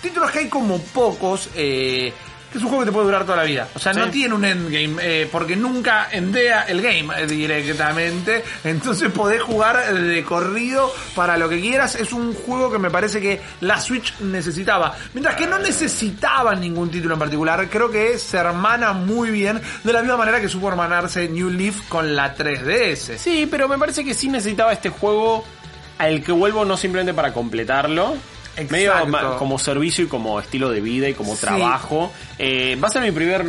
títulos 0.02 0.32
que 0.32 0.40
hay 0.40 0.50
como 0.50 0.80
pocos. 0.80 1.50
Eh, 1.56 2.14
es 2.54 2.62
un 2.62 2.70
juego 2.70 2.80
que 2.80 2.86
te 2.86 2.92
puede 2.92 3.06
durar 3.06 3.24
toda 3.24 3.38
la 3.38 3.44
vida. 3.44 3.68
O 3.74 3.80
sea, 3.80 3.94
no 3.94 4.10
tiene 4.10 4.34
un 4.34 4.46
endgame, 4.46 4.96
eh, 5.02 5.30
porque 5.32 5.56
nunca 5.56 6.10
endea 6.12 6.64
el 6.64 6.82
game 6.82 7.14
eh, 7.18 7.26
directamente. 7.26 8.44
Entonces 8.64 9.12
podés 9.12 9.42
jugar 9.42 9.94
de 9.94 10.24
corrido 10.24 10.92
para 11.16 11.38
lo 11.38 11.50
que 11.50 11.60
quieras. 11.60 11.96
Es 11.96 12.14
un 12.14 12.34
juego 12.34 12.72
que 12.72 12.80
me 12.80 12.92
parece 12.92 13.20
que 13.20 13.42
la 13.62 13.80
Switch 13.80 14.20
necesitaba. 14.20 14.96
Mientras 15.14 15.36
que 15.36 15.48
no 15.48 15.60
necesitaba 15.60 16.56
ningún 16.56 16.90
título 16.90 17.16
en 17.16 17.20
particular, 17.20 17.68
creo 17.70 17.90
que 17.90 18.18
se 18.20 18.38
hermana 18.38 18.94
muy 18.94 19.32
bien 19.32 19.62
de 19.84 19.94
la 19.94 20.02
misma 20.02 20.18
manera 20.18 20.42
que 20.42 20.50
supo 20.50 20.68
hermanarse 20.68 21.28
New 21.30 21.50
Leaf 21.50 21.88
con 21.88 22.16
la 22.16 22.36
3DS. 22.36 23.18
Sí, 23.18 23.48
pero 23.50 23.68
me 23.68 23.78
parece 23.78 24.04
que 24.04 24.14
sí 24.14 24.28
necesitaba 24.28 24.74
este 24.74 24.90
juego 24.90 25.44
al 25.98 26.22
que 26.22 26.32
vuelvo 26.32 26.66
no 26.66 26.78
simplemente 26.78 27.14
para 27.14 27.34
completarlo. 27.34 28.16
Exacto. 28.58 28.72
Medio 29.08 29.38
como 29.38 29.58
servicio 29.60 30.06
y 30.06 30.08
como 30.08 30.40
estilo 30.40 30.70
de 30.70 30.82
vida 30.82 31.10
y 31.10 31.14
como 31.14 31.36
Sí. 31.36 31.42
trabajo. 31.42 32.12
Eh, 32.38 32.78
va 32.82 32.88
a 32.88 32.92
ser 32.92 33.02
mi 33.02 33.12
primer 33.12 33.42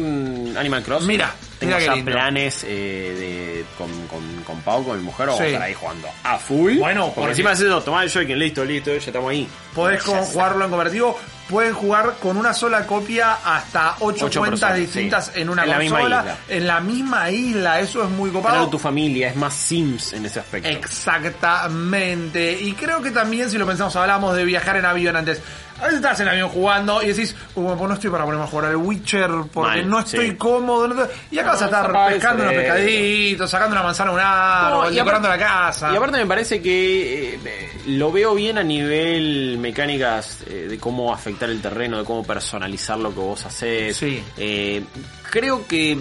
Animal 0.59 0.83
Crossing. 0.83 1.09
Mira, 1.09 1.35
tengo 1.67 1.79
ya 1.97 2.05
planes 2.05 2.65
eh, 2.67 3.15
de, 3.19 3.65
con, 3.79 3.91
con, 4.09 4.43
con 4.45 4.61
Pau, 4.63 4.85
con 4.85 4.97
mi 4.99 5.05
mujer, 5.05 5.27
vamos 5.27 5.39
Sí. 5.41 5.45
a 5.45 5.49
estar 5.49 5.63
ahí 5.63 5.75
jugando 5.75 6.09
a 6.23 6.39
full. 6.39 6.79
Bueno, 6.79 7.13
porque- 7.15 7.31
encima 7.31 7.53
es 7.53 7.61
eso, 7.61 7.81
tomar 7.83 8.05
el 8.05 8.11
Joy-Con, 8.11 8.39
listo, 8.39 8.65
listo, 8.65 8.91
ya 8.93 8.97
estamos 8.99 9.31
ahí. 9.31 9.49
Podés 9.75 10.03
con- 10.03 10.19
jugarlo 10.19 10.65
en 10.65 10.71
cooperativo. 10.71 11.19
Pueden 11.49 11.75
jugar 11.75 12.15
con 12.23 12.39
una 12.39 12.55
sola 12.55 12.87
copia 12.87 13.37
hasta 13.45 13.97
ocho, 14.01 14.27
Ocho 14.27 14.41
cuentas 14.41 14.61
personas, 14.61 14.79
distintas 14.79 15.27
sí. 15.35 15.41
en 15.43 15.51
una 15.51 15.65
En 15.65 15.69
la 15.71 15.79
misma 15.79 15.99
consola. 15.99 16.21
isla. 16.23 16.37
En 16.49 16.67
la 16.67 16.81
misma 16.81 17.31
isla. 17.31 17.81
Eso 17.81 18.03
es 18.03 18.09
muy 18.09 18.31
copado. 18.31 18.55
Claro, 18.55 18.71
tu 18.71 18.79
familia, 18.79 19.29
es 19.29 19.37
más 19.37 19.53
Sims 19.53 20.15
en 20.15 20.25
ese 20.25 20.41
aspecto. 20.41 20.71
Exactamente. 20.71 22.53
Y 22.61 22.73
creo 22.73 23.03
que 23.03 23.11
también, 23.11 23.51
si 23.51 23.59
lo 23.59 23.67
pensamos, 23.67 23.95
hablamos 23.97 24.35
de 24.37 24.45
viajar 24.45 24.77
en 24.79 24.87
avión 24.87 25.17
antes. 25.17 25.43
A 25.85 25.89
veces 25.89 26.01
estás 26.01 26.19
en 26.21 26.29
avión 26.29 26.49
jugando 26.49 27.03
y 27.03 27.09
decís, 27.09 27.37
"Uy, 27.55 27.75
pues 27.77 27.89
no 27.89 27.93
estoy 27.93 28.09
para 28.09 28.25
ponerme 28.25 28.45
a 28.45 28.47
jugar 28.47 28.71
al 28.71 28.77
Witcher 28.77 29.31
porque 29.53 29.81
Mal, 29.81 29.91
no 29.91 29.99
estoy 30.01 30.31
sí. 30.31 30.37
cómodo. 30.37 30.89
no 30.89 31.05
estoy-". 31.05 31.17
Y 31.31 31.39
acá 31.39 31.51
vas 31.53 31.61
a 31.63 31.67
No, 31.67 31.77
estar 31.77 32.09
pescando 32.09 32.43
unos 32.43 32.55
pescaditos, 32.55 33.51
sacando 33.51 33.75
una 33.75 33.83
manzana 33.83 34.11
a 34.11 34.15
un 34.15 34.21
árbol, 34.21 34.85
No, 34.87 34.91
y 34.93 34.95
decorando 34.97 35.29
la 35.29 35.37
casa. 35.39 35.93
Y 35.93 35.97
aparte 35.97 36.17
me 36.17 36.27
parece 36.27 36.63
que 36.63 37.35
eh, 37.35 37.71
lo 37.89 38.11
veo 38.11 38.35
bien 38.35 38.57
a 38.57 38.63
nivel 38.63 39.59
mecánicas 39.59 40.39
eh, 40.47 40.69
de 40.71 40.79
cómo 40.79 41.13
afectar 41.13 41.51
el 41.51 41.61
terreno, 41.61 41.99
de 41.99 42.05
cómo 42.05 42.25
personalizar 42.25 42.99
lo 42.99 43.11
que 43.11 43.21
vos 43.21 43.45
haces. 43.45 43.95
Sí. 43.95 44.25
Eh, 44.39 44.83
creo 45.31 45.67
que 45.67 45.99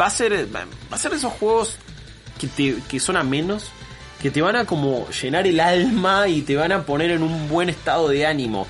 va 0.00 0.06
a 0.06 0.10
ser 0.10 0.48
va 0.52 0.64
a 0.90 0.98
ser 0.98 1.12
de 1.12 1.18
esos 1.18 1.32
juegos 1.34 1.76
que 2.40 2.48
te 2.48 2.76
que 2.88 2.98
son 2.98 3.16
a 3.16 3.22
menos 3.22 3.70
que 4.20 4.30
te 4.30 4.42
van 4.42 4.56
a 4.56 4.64
como 4.64 5.08
llenar 5.10 5.46
el 5.46 5.58
alma 5.60 6.28
y 6.28 6.42
te 6.42 6.56
van 6.56 6.72
a 6.72 6.82
poner 6.82 7.10
en 7.12 7.22
un 7.22 7.48
buen 7.48 7.68
estado 7.68 8.08
de 8.08 8.26
ánimo. 8.26 8.66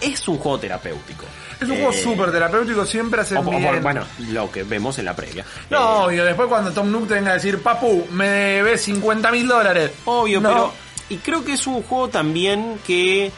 Es 0.00 0.26
un 0.28 0.38
juego 0.38 0.58
terapéutico. 0.58 1.24
es 1.60 1.68
un 1.70 1.76
juego 1.76 1.92
Eh, 1.92 2.02
súper 2.02 2.30
terapéutico, 2.32 2.84
siempre 2.84 3.22
por- 3.44 3.56
bien. 3.60 3.82
bueno, 3.82 4.04
lo 4.30 4.50
que 4.50 4.64
vemos 4.64 4.98
en 4.98 5.04
la 5.06 5.14
previa. 5.16 5.44
No, 5.70 5.78
Eh, 5.78 6.04
obvio, 6.06 6.24
después 6.24 6.48
cuando 6.48 6.72
Tom 6.72 6.90
Nook 6.90 7.08
te 7.08 7.14
venga 7.14 7.30
a 7.30 7.34
decir, 7.34 7.62
papu, 7.62 8.06
me 8.10 8.28
debes 8.28 8.82
50 8.82 9.30
mil 9.30 9.46
dólares. 9.48 9.92
Obvio, 10.04 10.40
No. 10.40 10.48
pero. 10.48 10.72
Y 11.08 11.16
creo 11.18 11.44
que 11.44 11.52
es 11.52 11.66
un 11.66 11.82
juego 11.82 12.08
también 12.08 12.78
que 12.86 13.30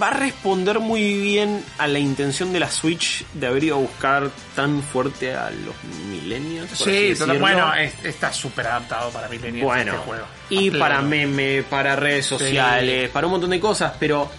va 0.00 0.08
a 0.08 0.10
responder 0.14 0.80
muy 0.80 1.14
bien 1.22 1.64
a 1.78 1.86
la 1.86 1.98
intención 1.98 2.52
de 2.52 2.60
la 2.60 2.70
Switch 2.70 3.24
de 3.34 3.46
haber 3.46 3.64
ido 3.64 3.76
a 3.76 3.78
buscar 3.78 4.30
tan 4.56 4.82
fuerte 4.82 5.34
a 5.34 5.50
los 5.50 5.74
millennials. 6.10 6.70
Sí, 6.72 7.14
bueno, 7.38 7.72
es- 7.74 8.04
está 8.04 8.32
súper 8.32 8.66
adaptado 8.66 9.10
para 9.10 9.28
millennials 9.28 9.64
Bueno, 9.64 9.92
este 9.92 10.04
juego. 10.04 10.24
y 10.50 10.70
para 10.70 11.00
meme, 11.02 11.62
para 11.68 11.94
redes 11.96 12.26
sociales, 12.26 13.08
para 13.10 13.26
un 13.26 13.32
montón 13.32 13.50
de 13.50 13.60
cosas, 13.60 13.92
pero 14.00 14.30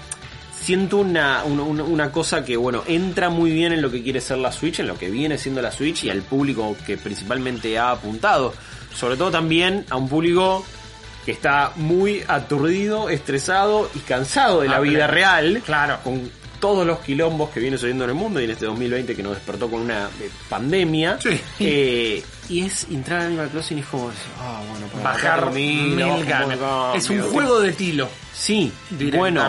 siento 0.59 0.97
una, 0.97 1.43
una, 1.45 1.63
una- 1.63 1.83
una 1.83 2.12
cosa 2.12 2.43
que, 2.43 2.57
bueno, 2.57 2.83
entra 2.88 3.29
muy 3.29 3.51
bien 3.51 3.71
en 3.71 3.81
lo 3.81 3.91
que 3.91 4.01
quiere 4.03 4.19
ser 4.21 4.38
la 4.39 4.51
Switch, 4.51 4.79
en 4.79 4.88
lo 4.88 4.97
que 4.97 5.09
viene 5.09 5.38
siendo 5.38 5.62
la 5.62 5.71
Switch 5.71 6.03
y 6.05 6.09
al 6.09 6.21
público 6.21 6.75
que 6.85 6.97
principalmente 6.97 7.77
ha 7.77 7.91
apuntado. 7.91 8.53
Sobre 8.93 9.17
todo 9.17 9.29
también 9.29 9.85
a 9.89 9.97
un 9.97 10.07
público 10.09 10.65
que 11.25 11.32
está 11.32 11.72
muy 11.75 12.24
aturdido, 12.27 13.10
estresado 13.10 13.89
y 13.96 14.00
cansado 14.00 14.62
de 14.62 14.70
la 14.70 14.77
Ah, 14.77 14.79
vida 14.82 14.98
claro. 15.08 15.13
real. 15.13 15.62
Claro. 15.65 15.98
Con 16.03 16.29
todos 16.60 16.86
los 16.88 17.00
quilombos 17.00 17.50
que 17.50 17.60
viene 17.60 17.77
sucediendo 17.77 18.05
en 18.05 18.12
el 18.12 18.15
mundo 18.15 18.39
y 18.39 18.46
en 18.46 18.51
este 18.51 18.65
2020 18.65 19.15
que 19.15 19.22
nos 19.24 19.34
despertó 19.36 19.70
con 19.70 19.82
una 19.82 20.05
eh, 20.22 20.29
pandemia. 20.50 21.20
Sí. 21.22 21.39
Eh, 21.60 22.24
y 22.50 22.62
es 22.65 22.86
entrar 22.89 23.22
a 23.22 23.25
Animal 23.25 23.50
Crossing 23.50 23.77
y 23.77 23.82
es 23.82 23.88
como, 23.88 24.12
ah, 24.39 24.62
bueno, 24.70 24.88
para 24.88 25.03
Bajar 25.03 25.51
mil, 25.51 25.96
ganas. 26.25 26.58
Es 26.96 27.10
un 27.10 27.22
juego 27.24 27.60
de 27.60 27.74
tilo, 27.74 28.08
Sí, 28.34 28.72
bueno. 29.13 29.41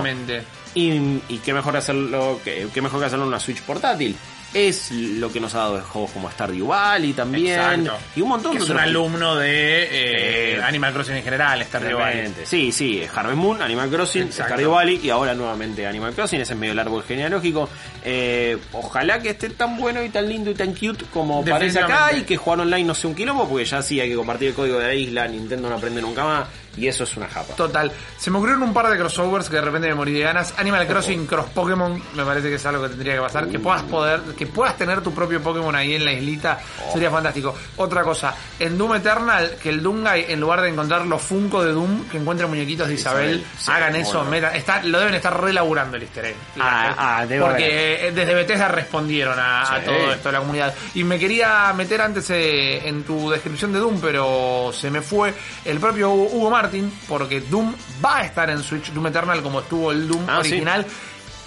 Y, 0.76 1.22
y 1.28 1.38
qué 1.42 1.54
mejor 1.54 1.74
hacerlo 1.76 2.38
que, 2.44 2.68
qué 2.72 2.82
mejor 2.82 3.00
que 3.00 3.06
hacerlo 3.06 3.24
en 3.24 3.28
una 3.28 3.40
Switch 3.40 3.62
portátil. 3.62 4.14
Es 4.54 4.90
lo 4.92 5.30
que 5.30 5.40
nos 5.40 5.54
ha 5.54 5.58
dado 5.58 5.76
de 5.76 5.82
juegos 5.82 6.12
como 6.12 6.30
Stardew 6.30 6.68
Valley 6.68 7.12
también. 7.12 7.58
Exacto. 7.58 7.98
Y 8.14 8.20
un 8.20 8.28
montón 8.28 8.52
Que 8.52 8.58
de 8.58 8.64
es 8.64 8.70
un 8.70 8.78
alumno 8.78 9.34
de 9.34 9.82
eh, 9.82 9.88
Eh, 10.54 10.62
Animal 10.62 10.92
Crossing 10.92 11.16
en 11.16 11.24
general, 11.24 11.60
está 11.60 11.78
Realmente. 11.78 12.46
Sí, 12.46 12.70
sí, 12.72 13.02
Harvest 13.12 13.36
Moon, 13.36 13.60
Animal 13.60 13.90
Crossing, 13.90 14.22
Exacto. 14.22 14.54
Stardew 14.54 14.70
Valley 14.70 15.00
y 15.02 15.10
ahora 15.10 15.34
nuevamente 15.34 15.86
Animal 15.86 16.14
Crossing, 16.14 16.40
ese 16.40 16.52
es 16.52 16.58
medio 16.58 16.72
el 16.72 16.78
árbol 16.78 17.02
genealógico. 17.02 17.68
Eh, 18.04 18.56
ojalá 18.72 19.20
que 19.20 19.30
esté 19.30 19.50
tan 19.50 19.76
bueno 19.76 20.02
y 20.02 20.10
tan 20.10 20.28
lindo 20.28 20.50
y 20.50 20.54
tan 20.54 20.74
cute 20.74 21.04
como 21.12 21.44
parece 21.44 21.80
acá 21.80 22.16
y 22.16 22.22
que 22.22 22.36
jugar 22.36 22.60
online 22.60 22.84
no 22.84 22.94
sea 22.94 23.10
un 23.10 23.16
quilombo, 23.16 23.48
porque 23.48 23.64
ya 23.64 23.82
sí 23.82 24.00
hay 24.00 24.08
que 24.08 24.16
compartir 24.16 24.48
el 24.48 24.54
código 24.54 24.78
de 24.78 24.86
la 24.86 24.94
isla, 24.94 25.26
Nintendo 25.26 25.68
no 25.68 25.76
aprende 25.76 26.00
nunca 26.00 26.24
más 26.24 26.46
y 26.76 26.86
eso 26.88 27.04
es 27.04 27.16
una 27.16 27.26
japa. 27.28 27.54
Total. 27.54 27.90
Se 28.18 28.30
me 28.30 28.38
ocurrieron 28.38 28.62
un 28.62 28.72
par 28.74 28.88
de 28.88 28.96
crossovers 28.96 29.48
que 29.48 29.56
de 29.56 29.62
repente 29.62 29.88
me 29.88 29.94
morí 29.94 30.12
de 30.12 30.20
ganas. 30.20 30.54
Animal 30.58 30.86
Crossing 30.86 31.26
Cross 31.26 31.46
Pokémon 31.54 32.02
me 32.14 32.24
parece 32.24 32.48
que 32.48 32.56
es 32.56 32.66
algo 32.66 32.82
que 32.82 32.90
tendría 32.90 33.14
que 33.14 33.20
pasar. 33.20 33.48
Que 33.48 33.58
puedas 33.58 33.82
poder, 33.82 34.20
que 34.36 34.46
puedas 34.46 34.76
tener 34.76 35.00
tu 35.00 35.12
propio 35.14 35.40
Pokémon 35.42 35.74
ahí 35.74 35.94
en 35.94 36.04
la 36.04 36.12
islita 36.12 36.58
sería 36.92 37.10
fantástico. 37.10 37.54
Otra 37.76 38.02
cosa, 38.02 38.34
en 38.58 38.76
Doom 38.76 38.96
Eternal, 38.96 39.56
que 39.62 39.68
el 39.70 39.82
Doomguy, 39.82 40.26
en 40.28 40.40
lugar 40.40 40.60
de 40.60 40.68
encontrar 40.68 41.06
los 41.06 41.22
Funko 41.22 41.62
de 41.64 41.72
Doom, 41.72 42.08
que 42.08 42.18
encuentre 42.18 42.46
muñequitos 42.46 42.88
de 42.88 42.94
Isabel, 42.94 43.36
Isabel, 43.36 43.46
sí, 43.58 43.70
hagan 43.70 43.96
eso, 43.96 44.24
bueno. 44.24 44.30
metan- 44.30 44.54
está, 44.56 44.82
lo 44.82 44.98
deben 44.98 45.14
estar 45.14 45.40
relaburando 45.40 45.96
el 45.96 46.02
easter 46.02 46.24
egg. 46.26 46.36
Ah, 46.60 46.94
ah, 46.96 47.24
Porque 47.40 48.06
eh, 48.08 48.12
desde 48.12 48.34
Bethesda 48.34 48.68
respondieron 48.68 49.36
a, 49.38 49.80
todo 49.84 50.12
esto 50.12 50.30
la 50.32 50.38
comunidad. 50.40 50.74
Y 50.94 51.04
me 51.04 51.18
quería 51.18 51.72
meter 51.74 52.00
antes 52.00 52.28
eh, 52.30 52.86
en 52.88 53.02
tu 53.04 53.30
descripción 53.30 53.72
de 53.72 53.78
Doom, 53.78 54.00
pero 54.00 54.70
se 54.72 54.90
me 54.90 55.00
fue 55.02 55.34
el 55.64 55.78
propio 55.78 56.10
Hugo 56.10 56.50
Martin, 56.66 56.92
porque 57.08 57.40
Doom 57.40 57.74
va 58.04 58.18
a 58.18 58.22
estar 58.24 58.50
en 58.50 58.62
Switch, 58.62 58.92
Doom 58.92 59.06
Eternal, 59.06 59.42
como 59.42 59.60
estuvo 59.60 59.92
el 59.92 60.08
Doom 60.08 60.24
Ah, 60.28 60.40
sí. 60.42 60.50
original. 60.50 60.84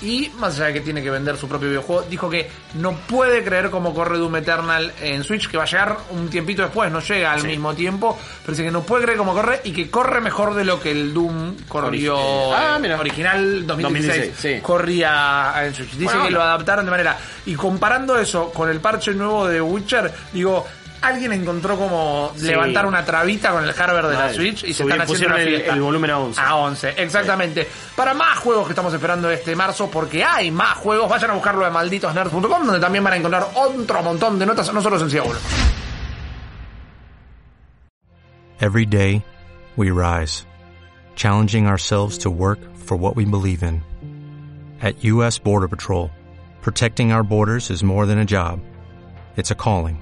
Y 0.01 0.31
más 0.39 0.55
allá 0.55 0.67
de 0.67 0.73
que 0.75 0.79
tiene 0.79 1.03
que 1.03 1.09
vender 1.09 1.35
su 1.35 1.49
propio 1.49 1.67
videojuego, 1.67 2.03
dijo 2.03 2.29
que 2.29 2.49
no 2.75 2.93
puede 2.93 3.43
creer 3.43 3.69
cómo 3.69 3.93
corre 3.93 4.17
Doom 4.17 4.37
Eternal 4.37 4.93
en 5.01 5.25
Switch, 5.25 5.49
que 5.49 5.57
va 5.57 5.63
a 5.63 5.65
llegar 5.65 5.97
un 6.11 6.29
tiempito 6.29 6.61
después, 6.61 6.89
no 6.89 7.01
llega 7.01 7.33
al 7.33 7.41
Sí. 7.41 7.47
mismo 7.47 7.73
tiempo, 7.73 8.17
pero 8.41 8.53
dice 8.53 8.63
que 8.63 8.71
no 8.71 8.81
puede 8.83 9.03
creer 9.03 9.17
cómo 9.17 9.33
corre 9.33 9.59
y 9.65 9.73
que 9.73 9.89
corre 9.91 10.21
mejor 10.21 10.55
de 10.55 10.63
lo 10.63 10.79
que 10.79 10.91
el 10.91 11.13
Doom 11.13 11.57
corrió 11.67 12.15
ah, 12.55 12.77
mira. 12.79 12.97
original 12.97 13.67
2016, 13.67 14.17
2016, 14.37 14.55
sí. 14.55 14.61
corría 14.61 15.53
en 15.65 15.75
Switch. 15.75 15.91
Dice 15.91 16.05
Bueno, 16.05 16.23
que 16.27 16.31
lo 16.31 16.41
adaptaron 16.43 16.85
de 16.85 16.91
manera. 16.91 17.17
Y 17.45 17.55
comparando 17.55 18.17
eso 18.17 18.51
con 18.53 18.69
el 18.69 18.79
parche 18.79 19.13
nuevo 19.13 19.49
de 19.49 19.59
Witcher, 19.61 20.13
digo, 20.31 20.65
alguien 21.01 21.31
encontró 21.33 21.77
como 21.77 22.31
Sí. 22.35 22.45
levantar 22.47 22.85
una 22.85 23.03
trabita 23.05 23.51
con 23.51 23.63
el 23.63 23.73
hardware 23.73 24.07
de 24.07 24.13
la. 24.15 24.33
Switch 24.33 24.63
y 24.63 24.73
se 24.73 24.83
están 24.83 25.01
haciendo 25.01 25.27
una 25.27 25.41
el- 25.41 25.47
fiesta. 25.49 25.73
el 25.73 25.81
volumen 25.81 26.09
a 26.11 26.19
11. 26.19 26.41
A 26.41 26.55
11, 26.55 26.93
exactamente. 26.97 27.67
Para 27.95 28.13
más 28.13 28.37
juegos 28.39 28.65
que 28.65 28.71
estamos 28.73 28.93
esperando 28.93 29.29
este 29.29 29.55
marzo, 29.55 29.89
porque 29.89 30.23
hay 30.23 30.51
más 30.51 30.77
juegos, 30.77 31.09
vayan 31.09 31.31
a 31.31 31.33
buscarlo 31.33 31.65
en 31.65 31.73
malditosnerds.com, 31.73 32.65
donde 32.65 32.79
también 32.79 33.03
van 33.03 33.13
a 33.13 33.17
encontrar 33.17 33.47
otro 33.55 34.03
montón 34.03 34.37
de 34.39 34.45
notas, 34.45 34.71
no 34.73 34.81
solo 34.81 34.99
sencillo 34.99 35.25
uno. 35.25 35.39
Every 38.61 38.85
day, 38.85 39.23
we 39.77 39.89
rise, 39.91 40.45
challenging 41.15 41.65
ourselves 41.67 42.19
to 42.19 42.29
work 42.29 42.59
for 42.77 42.97
what 42.97 43.15
we 43.15 43.23
believe 43.25 43.63
in. 43.63 43.81
At 44.81 45.03
U.S. 45.03 45.39
Border 45.39 45.67
Patrol, 45.69 46.09
protecting 46.61 47.11
our 47.13 47.23
borders 47.23 47.69
is 47.69 47.83
more 47.83 48.05
than 48.05 48.17
a 48.19 48.25
job, 48.25 48.59
it's 49.37 49.51
a 49.51 49.55
calling. 49.55 50.01